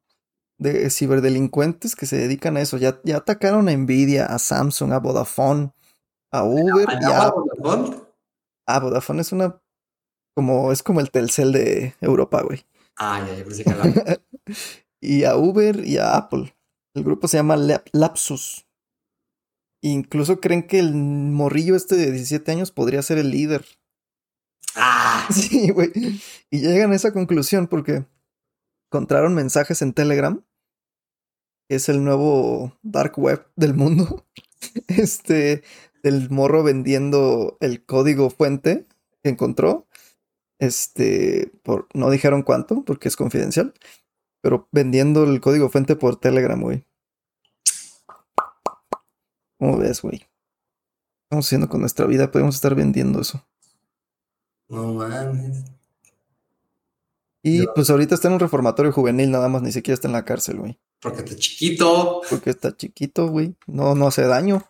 [0.59, 2.77] de ciberdelincuentes que se dedican a eso.
[2.79, 5.73] Ya, ya atacaron a Nvidia, a Samsung, a Vodafone,
[6.33, 7.09] a Uber y a...
[7.09, 7.97] ¿Allá Vodafone?
[8.67, 9.61] Ah, Vodafone es una...
[10.37, 12.65] Como, es como el Telcel de Europa, güey.
[12.97, 13.93] Ah, ya, ya pensé que hablaba.
[15.01, 16.55] y a Uber y a Apple.
[16.95, 18.67] El grupo se llama Lap- Lapsus.
[19.83, 23.65] Incluso creen que el morrillo este de 17 años podría ser el líder.
[24.75, 25.91] Ah, Sí, güey.
[26.51, 28.05] Y llegan a esa conclusión porque
[28.89, 30.43] encontraron mensajes en Telegram.
[31.69, 34.25] Es el nuevo dark web del mundo.
[34.89, 35.63] Este,
[36.03, 38.89] del morro vendiendo el código fuente
[39.23, 39.87] que encontró.
[40.59, 43.73] Este, por, no dijeron cuánto porque es confidencial.
[44.43, 46.85] Pero vendiendo el código fuente por Telegram, güey.
[49.61, 50.27] ¿Cómo ves, güey?
[51.27, 53.47] Estamos haciendo con nuestra vida, podemos estar vendiendo eso.
[54.69, 55.78] no mames.
[57.43, 60.25] Y pues ahorita está en un reformatorio juvenil, nada más, ni siquiera está en la
[60.25, 60.79] cárcel, güey.
[61.01, 62.21] Porque está chiquito.
[62.29, 63.55] Porque está chiquito, güey.
[63.67, 64.65] No, no hace daño.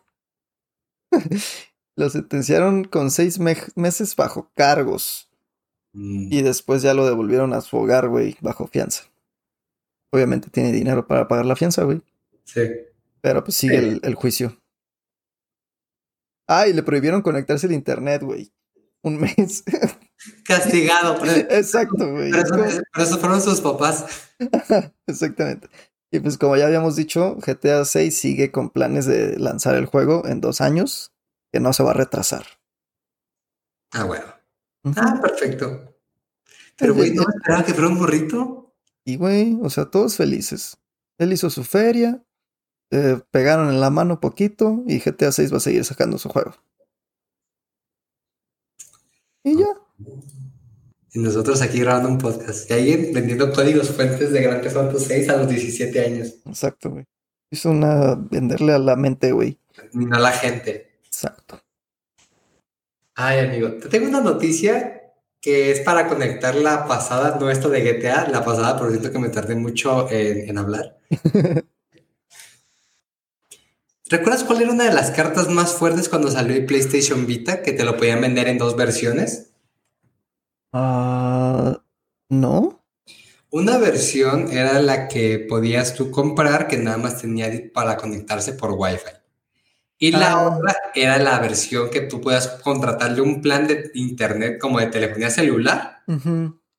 [1.96, 5.30] Lo sentenciaron con seis me- meses bajo cargos.
[5.94, 9.04] Mm, Y después ya lo devolvieron a su hogar, güey, bajo fianza.
[10.12, 12.02] Obviamente tiene dinero para pagar la fianza, güey.
[12.44, 12.60] Sí.
[13.20, 13.84] Pero pues sigue Sí.
[13.88, 14.60] el, el juicio.
[16.46, 18.52] Ah, y le prohibieron conectarse al internet, güey.
[19.02, 19.64] Un mes.
[20.44, 21.18] Castigado.
[21.20, 22.30] Pero, Exacto, güey.
[22.30, 24.04] pero Es eso, como- pero eso fueron sus papás.
[25.06, 25.68] Exactamente.
[26.10, 30.26] Y pues como ya habíamos dicho, GTA 6 sigue con planes de lanzar el juego
[30.26, 31.12] en dos años,
[31.52, 32.46] que no se va a retrasar.
[33.92, 34.24] Ah, bueno.
[34.96, 35.94] Ah, perfecto.
[36.78, 38.74] Pero, güey, ¿no esperaba que fuera un burrito?
[39.04, 40.78] Y güey, o sea, todos felices.
[41.18, 42.22] Él hizo su feria,
[42.90, 46.54] eh, pegaron en la mano poquito y GTA 6 va a seguir sacando su juego.
[49.44, 49.66] Y ya.
[51.12, 52.70] Y nosotros aquí grabando un podcast.
[52.70, 56.34] Y alguien vendiendo códigos fuentes de Grand Theft Auto 6 a los 17 años.
[56.46, 57.06] Exacto, güey.
[57.50, 59.58] Es una venderle a la mente, güey.
[59.92, 60.98] Ni no a la gente.
[61.06, 61.60] Exacto.
[63.14, 67.80] Ay, amigo, te tengo una noticia que es para conectar la pasada, no esto de
[67.80, 70.98] GTA, la pasada, por cierto que me tardé mucho en, en hablar.
[74.10, 77.62] ¿Recuerdas cuál era una de las cartas más fuertes cuando salió el PlayStation Vita?
[77.62, 79.47] Que te lo podían vender en dos versiones.
[80.72, 81.82] Ah,
[82.28, 82.84] ¿no?
[83.50, 88.72] Una versión era la que podías tú comprar, que nada más tenía para conectarse por
[88.72, 89.10] Wi-Fi.
[89.98, 90.48] Y la Ah.
[90.48, 95.30] otra era la versión que tú puedas contratarle un plan de internet como de telefonía
[95.30, 96.02] celular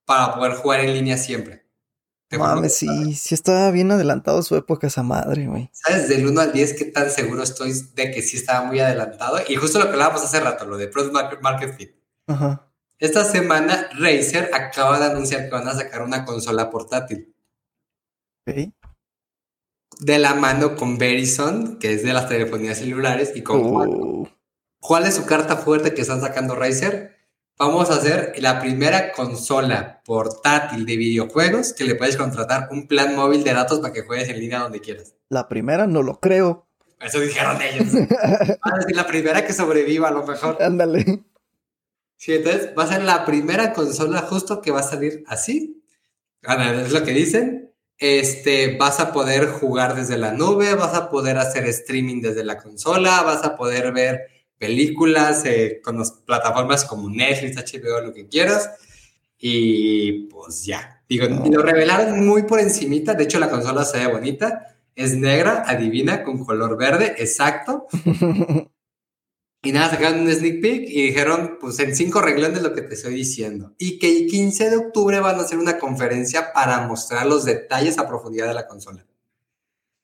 [0.05, 1.65] para poder jugar en línea siempre.
[2.31, 5.71] Mames, sí, sí estaba bien adelantado su época esa madre, güey.
[5.73, 6.07] ¿Sabes?
[6.07, 9.39] Del 1 al 10, qué tan seguro estoy de que sí estaba muy adelantado.
[9.49, 11.95] Y justo lo que hablábamos hace rato, lo de Product Market Fit.
[12.27, 12.68] Ajá.
[12.99, 17.33] Esta semana, Razer acaba de anunciar que van a sacar una consola portátil.
[18.45, 18.73] Ok.
[20.01, 23.61] De la mano con Verizon, que es de las telefonías celulares, y con.
[23.63, 24.29] Oh,
[24.81, 27.17] ¿Cuál es su carta fuerte que están sacando Razer?
[27.57, 33.15] Vamos a hacer la primera consola portátil de videojuegos que le puedes contratar un plan
[33.15, 35.13] móvil de datos para que juegues en línea donde quieras.
[35.29, 36.67] la primera no lo creo.
[37.01, 37.93] Eso dijeron ellos.
[38.63, 40.61] Van a decir la primera que sobreviva a lo mejor.
[40.61, 41.23] Ándale.
[42.19, 45.81] Sí, entonces va a ser la primera consola justo que va a salir así.
[46.43, 47.71] Ahora, es lo que dicen.
[47.97, 52.57] Este, vas a poder jugar desde la nube, vas a poder hacer streaming desde la
[52.57, 58.27] consola, vas a poder ver películas eh, con las plataformas como Netflix, HBO, lo que
[58.27, 58.69] quieras.
[59.37, 61.01] Y pues ya.
[61.07, 63.13] Digo, lo revelaron muy por encimita.
[63.13, 64.75] De hecho, la consola se ve bonita.
[64.93, 67.87] Es negra, adivina, con color verde, exacto.
[69.61, 72.93] Y nada, sacaron un sneak peek y dijeron, pues en cinco renglones lo que te
[72.93, 73.73] estoy diciendo.
[73.77, 77.97] Y que el 15 de octubre van a hacer una conferencia para mostrar los detalles
[77.97, 79.05] a profundidad de la consola.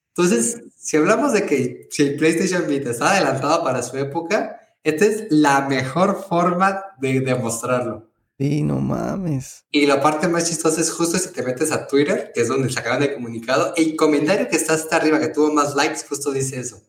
[0.10, 5.06] Entonces, si hablamos de que si el PlayStation Vita está adelantado para su época, esta
[5.06, 8.10] es la mejor forma de demostrarlo.
[8.38, 9.64] Sí, no mames.
[9.72, 12.70] Y la parte más chistosa es justo si te metes a Twitter, que es donde
[12.70, 16.60] sacaron el comunicado, el comentario que está hasta arriba, que tuvo más likes, justo dice
[16.60, 16.82] eso.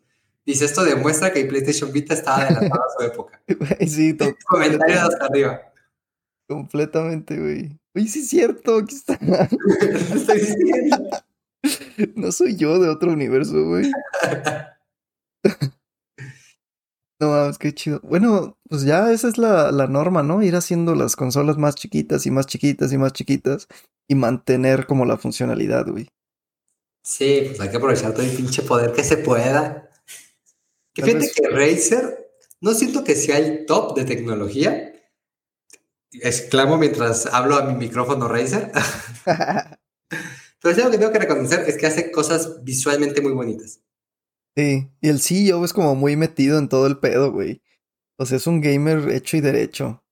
[0.47, 3.43] Dice, esto demuestra que el PlayStation Vita estaba adelantado a su época.
[3.87, 5.61] Sí, to- Comentario hasta arriba.
[6.49, 7.79] completamente, güey.
[7.97, 9.19] Oye, sí es cierto, aquí está.
[9.19, 11.09] Te estoy diciendo.
[12.15, 13.91] No soy yo de otro universo, güey.
[17.19, 18.01] No mames, qué chido.
[18.03, 20.43] Bueno, pues ya esa es la, la norma, ¿no?
[20.43, 23.69] Ir haciendo las consolas más chiquitas y más chiquitas y más chiquitas
[24.07, 26.11] y mantener como la funcionalidad, güey.
[27.03, 29.86] Sí, pues hay que aprovechar todo el pinche poder que se pueda.
[30.97, 32.33] Que fíjate que Razer,
[32.63, 34.95] no siento que sea el top de tecnología.
[36.11, 38.73] Exclamo mientras hablo a mi micrófono Razer.
[40.63, 43.83] Pero si algo que tengo que reconocer es que hace cosas visualmente muy bonitas.
[44.57, 47.61] Sí, y el CEO es como muy metido en todo el pedo, güey.
[48.17, 50.03] O sea, es un gamer hecho y derecho.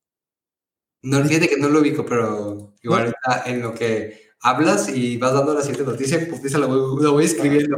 [1.01, 5.33] No fíjate que no lo ubico, pero igual ahorita en lo que hablas y vas
[5.33, 7.77] dando la siguiente noticia, putiza lo voy, escribiendo.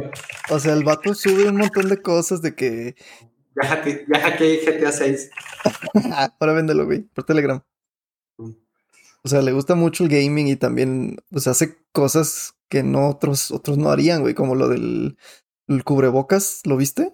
[0.50, 2.94] O sea, el vato sube un montón de cosas de que.
[3.60, 5.30] Ya hacke- ya hackeé GTA 6.
[6.40, 7.62] Ahora véndelo, güey, por Telegram.
[8.36, 13.50] O sea, le gusta mucho el gaming y también, pues, hace cosas que no otros,
[13.50, 15.16] otros no harían, güey, como lo del
[15.66, 17.12] el cubrebocas, ¿lo viste?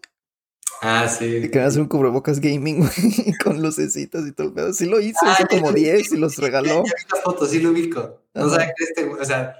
[0.82, 1.40] Ah, sí.
[1.42, 4.72] Que quería hacer un cubrebocas gaming, güey, con lucecitas y todo el pedo.
[4.72, 5.82] Sí lo hizo, Ah, hizo como vi.
[5.84, 6.84] 10 y los regaló.
[6.84, 8.20] Ya vi la foto, sí lo ubico.
[8.34, 9.54] No sabía que este, güey- o sea,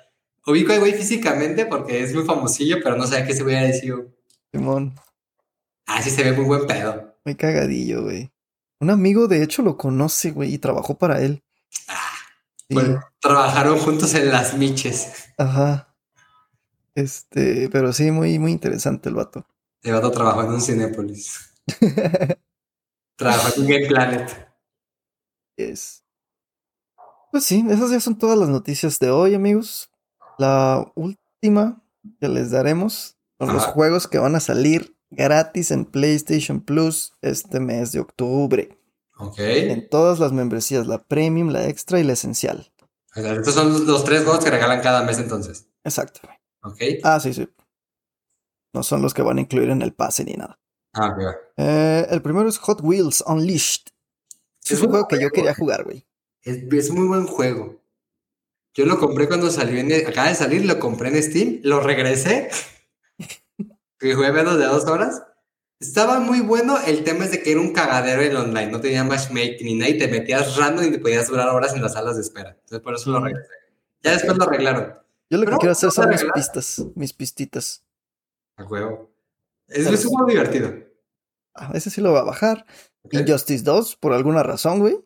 [0.47, 3.73] ubico al güey físicamente porque es muy famosillo, pero no sabía que ese güey era
[3.73, 4.07] sido.
[4.53, 4.95] Simón,
[5.87, 7.15] Ah, sí se ve muy buen pedo.
[7.25, 8.31] muy cagadillo, güey.
[8.81, 11.43] Un amigo, de hecho, lo conoce, güey, y trabajó para él.
[11.89, 12.01] Ah,
[12.69, 15.27] Sí, Bueno, trabajaron juntos en las miches.
[15.37, 15.95] Ajá.
[16.95, 19.47] Este, pero sí, muy, muy interesante el vato.
[19.85, 21.53] El vato trabajó en un Cinépolis.
[23.17, 24.49] Trabajó en Game Planet.
[25.59, 26.03] Es.
[27.31, 29.91] Pues sí, esas ya son todas las noticias de hoy, amigos.
[30.39, 31.83] La última
[32.19, 37.61] que les daremos son los juegos que van a salir gratis en PlayStation Plus este
[37.61, 38.79] mes de octubre.
[39.19, 39.39] Ok.
[39.39, 42.73] En todas las membresías, la Premium, la Extra y la Esencial.
[43.15, 45.69] Estos son los tres juegos que regalan cada mes entonces.
[45.85, 46.21] Exacto.
[46.63, 46.81] Ok.
[47.03, 47.47] Ah, sí, sí.
[48.75, 50.59] No son los que van a incluir en el pase ni nada.
[50.93, 51.19] Ah, ok.
[51.25, 51.35] va.
[51.57, 53.83] Eh, el primero es Hot Wheels Unleashed.
[54.65, 56.07] Es Es un juego que yo quería jugar, güey.
[56.43, 57.81] Es, es muy buen juego.
[58.75, 62.51] Yo lo compré cuando salió en, acaba de salir, lo compré en Steam, lo regresé.
[63.99, 65.23] que jugué menos de dos horas.
[65.81, 66.79] Estaba muy bueno.
[66.87, 68.71] El tema es de que era un cagadero el online.
[68.71, 71.83] No tenía matchmaking ni nada y te metías random y te podías durar horas en
[71.83, 72.51] las salas de espera.
[72.51, 73.25] Entonces por eso lo Mm.
[73.25, 73.49] regresé.
[74.03, 74.95] Ya después lo arreglaron.
[75.31, 76.35] Yo lo que quiero hacer ¿vas son mis arreglar?
[76.35, 77.83] pistas, mis pistitas.
[78.57, 79.11] A huevo.
[79.69, 80.73] Es, es un juego divertido.
[81.55, 82.65] Ah, ese sí lo va a bajar.
[83.03, 83.15] ¿ok?
[83.15, 84.97] Injustice 2, por alguna razón, güey.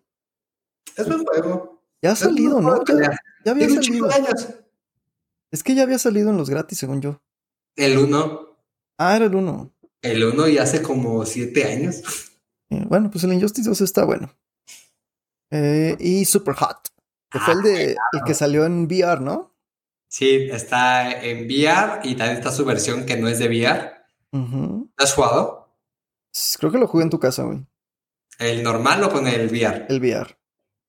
[0.97, 1.83] Es un juego.
[2.03, 2.85] Ya ha Es salido, ¿no?
[2.85, 4.11] Ya, ya había salido.
[4.11, 4.49] años.
[5.51, 7.21] Es que ya había salido en los gratis, según yo.
[7.77, 8.57] El 1.
[8.99, 9.73] Ah, era el 1.
[10.03, 12.03] El 1 y hace como 7 años.
[12.71, 14.31] Eh, bueno, pues el Injustice 2 está bueno.
[15.51, 16.89] Eh, y Super Hot.
[17.31, 19.55] Que fue el, de, el que salió en VR, ¿no?
[20.09, 23.93] Sí, está en VR y también está su versión que no es de VR.
[24.33, 25.69] ¿Lo has jugado?
[26.59, 27.67] Creo que lo jugué en tu casa, güey.
[28.39, 29.87] ¿El normal o con el VR?
[29.89, 30.37] El VR.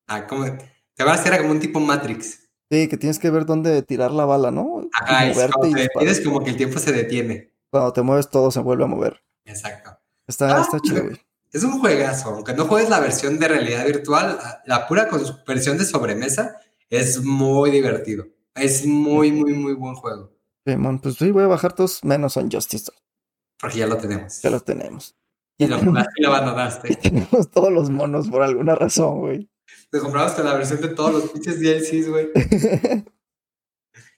[0.08, 0.46] Ah, ¿cómo?
[0.46, 2.50] Te acuerdas que era como un tipo Matrix.
[2.72, 4.82] Sí, que tienes que ver dónde tirar la bala, ¿no?
[4.84, 7.52] Y Ajá, es como te detienes, como que el tiempo se detiene.
[7.72, 9.24] Cuando te mueves todo se vuelve a mover.
[9.46, 9.98] Exacto.
[10.28, 11.18] Está, Ah, está chido, güey.
[11.52, 15.10] Es un juegazo, aunque no juegues la versión de realidad virtual, la- pura
[15.48, 16.58] versión de sobremesa
[16.92, 18.28] es muy divertido.
[18.60, 20.32] Es muy, muy, muy buen juego.
[20.66, 23.04] Simón, pues sí, voy a bajar todos menos Injustice 2.
[23.60, 24.42] Porque ya lo tenemos.
[24.42, 25.16] Ya los tenemos.
[25.58, 26.96] Y lo, y lo abandonaste.
[27.02, 29.50] Tenemos todos los monos por alguna razón, güey.
[29.92, 32.30] Te comprabas con la versión de todos los pinches DLCs, güey.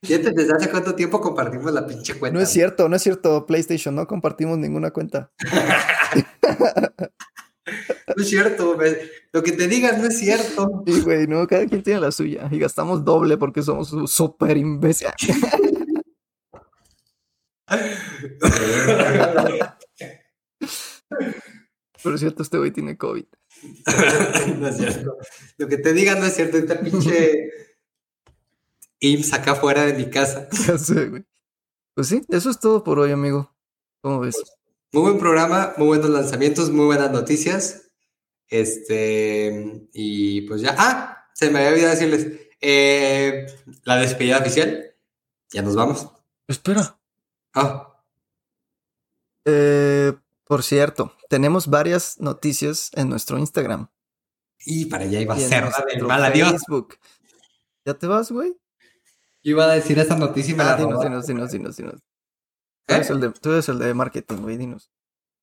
[0.04, 2.38] Fíjate, desde hace cuánto tiempo compartimos la pinche cuenta.
[2.38, 5.32] No es cierto, no es cierto, PlayStation, no compartimos ninguna cuenta.
[8.18, 8.78] No es cierto.
[9.34, 10.84] Lo que te digas no es cierto.
[10.86, 12.50] Sí, güey, no, cada quien tiene la suya.
[12.52, 15.14] Y gastamos doble porque somos súper imbéciles.
[22.04, 23.26] Por cierto, este güey tiene COVID.
[24.60, 25.18] no es cierto.
[25.58, 26.58] Lo que te digan no es cierto.
[26.58, 27.50] Esta pinche
[29.00, 30.48] IMSS acá fuera de mi casa.
[30.68, 31.26] Ya sé, güey.
[31.94, 33.54] Pues sí, eso es todo por hoy, amigo.
[34.02, 34.36] ¿Cómo ves?
[34.94, 37.91] Muy buen programa, muy buenos lanzamientos, muy buenas noticias.
[38.52, 40.76] Este, y pues ya.
[40.78, 42.28] Ah, se me había olvidado decirles.
[42.60, 43.48] eh,
[43.84, 44.94] la despedida oficial.
[45.52, 46.08] Ya nos vamos.
[46.48, 47.00] Espera.
[47.56, 47.88] Ah,
[49.46, 50.14] Eh,
[50.46, 53.88] por cierto, tenemos varias noticias en nuestro Instagram.
[54.64, 56.52] y para allá iba a ser del nuestro mal adiós.
[56.52, 56.98] Facebook.
[57.86, 58.52] ¿Ya te vas, güey?
[59.44, 61.96] Yo iba a decir esa noticia y me Ah, la dinos, dinos, dinos, dinos, dinos.
[62.86, 62.98] Tú ¿Eh?
[62.98, 64.92] eres, el de, tú eres el de marketing, güey, dinos.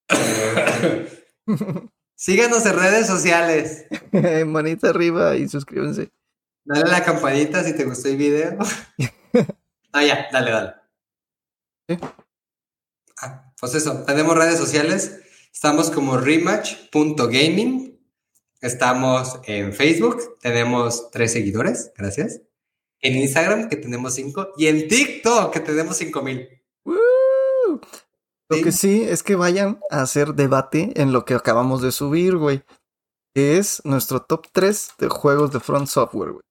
[2.19, 3.87] Síganos en redes sociales.
[4.47, 6.11] Manita arriba y suscríbanse.
[6.64, 8.59] Dale a la campanita si te gustó el video.
[9.93, 10.75] ah, ya, dale, dale.
[11.89, 11.97] Sí.
[13.23, 15.21] Ah, pues eso, tenemos redes sociales.
[15.53, 17.97] Estamos como rematch.gaming.
[18.62, 20.41] Estamos en Facebook.
[20.41, 22.41] Tenemos tres seguidores, gracias.
[23.01, 24.49] En Instagram, que tenemos cinco.
[24.57, 26.49] Y en TikTok, que tenemos cinco mil.
[28.51, 32.36] Lo que sí es que vayan a hacer debate en lo que acabamos de subir,
[32.36, 32.62] güey.
[33.34, 36.44] Que es nuestro top 3 de juegos de Front Software, güey.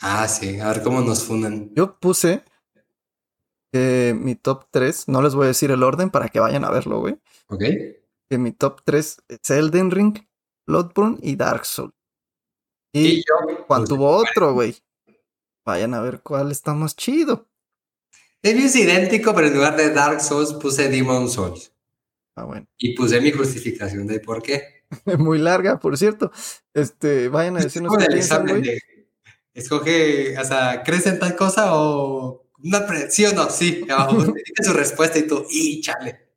[0.00, 1.72] Ah, sí, a ver cómo nos funan.
[1.74, 2.44] Yo puse
[3.72, 6.70] eh, mi top 3, no les voy a decir el orden para que vayan a
[6.70, 7.18] verlo, güey.
[7.48, 7.64] ¿Ok?
[8.30, 10.16] Que mi top 3 es Elden Ring,
[10.66, 11.92] Bloodborne y Dark Souls.
[12.92, 13.34] Y, yo.
[13.66, 14.76] Juan pues, tuvo otro, güey.
[15.66, 17.48] Vayan a ver cuál está más chido.
[18.44, 21.72] Mío es idéntico, pero en lugar de Dark Souls puse Demon Souls.
[22.36, 22.66] Ah, bueno.
[22.76, 24.84] Y puse mi justificación de por qué.
[25.18, 26.30] Muy larga, por cierto.
[26.74, 28.80] Este, vayan a decirnos qué piensan, de,
[29.54, 33.48] escoge, o sea, ¿crees en tal cosa o una pre- sí o no?
[33.48, 34.24] Sí, abajo
[34.62, 36.28] su respuesta y tú, y chale.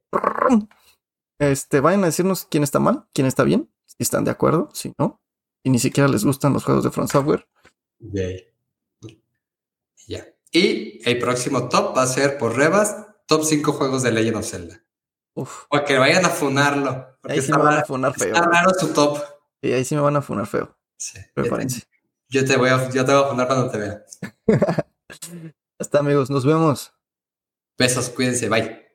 [1.40, 4.94] Este, vayan a decirnos quién está mal, quién está bien, si están de acuerdo, si
[4.98, 5.22] no.
[5.64, 7.48] Y ni siquiera les gustan los juegos de Front Software.
[8.00, 8.47] Yay.
[10.52, 12.96] Y el próximo top va a ser por Rebas,
[13.26, 14.84] top 5 juegos de Legend of Zelda.
[15.34, 17.18] Uf, O que vayan a funarlo.
[17.22, 18.34] Porque ahí sí está, me van a funar feo.
[18.34, 19.20] está raro su top.
[19.62, 20.76] Y ahí sí me van a funar feo.
[20.98, 21.20] Sí.
[21.34, 21.84] Prepárense.
[22.30, 24.04] Yo te voy a, yo te voy a funar cuando te vea.
[25.80, 26.92] Hasta amigos, nos vemos.
[27.78, 28.88] Besos, cuídense, bye.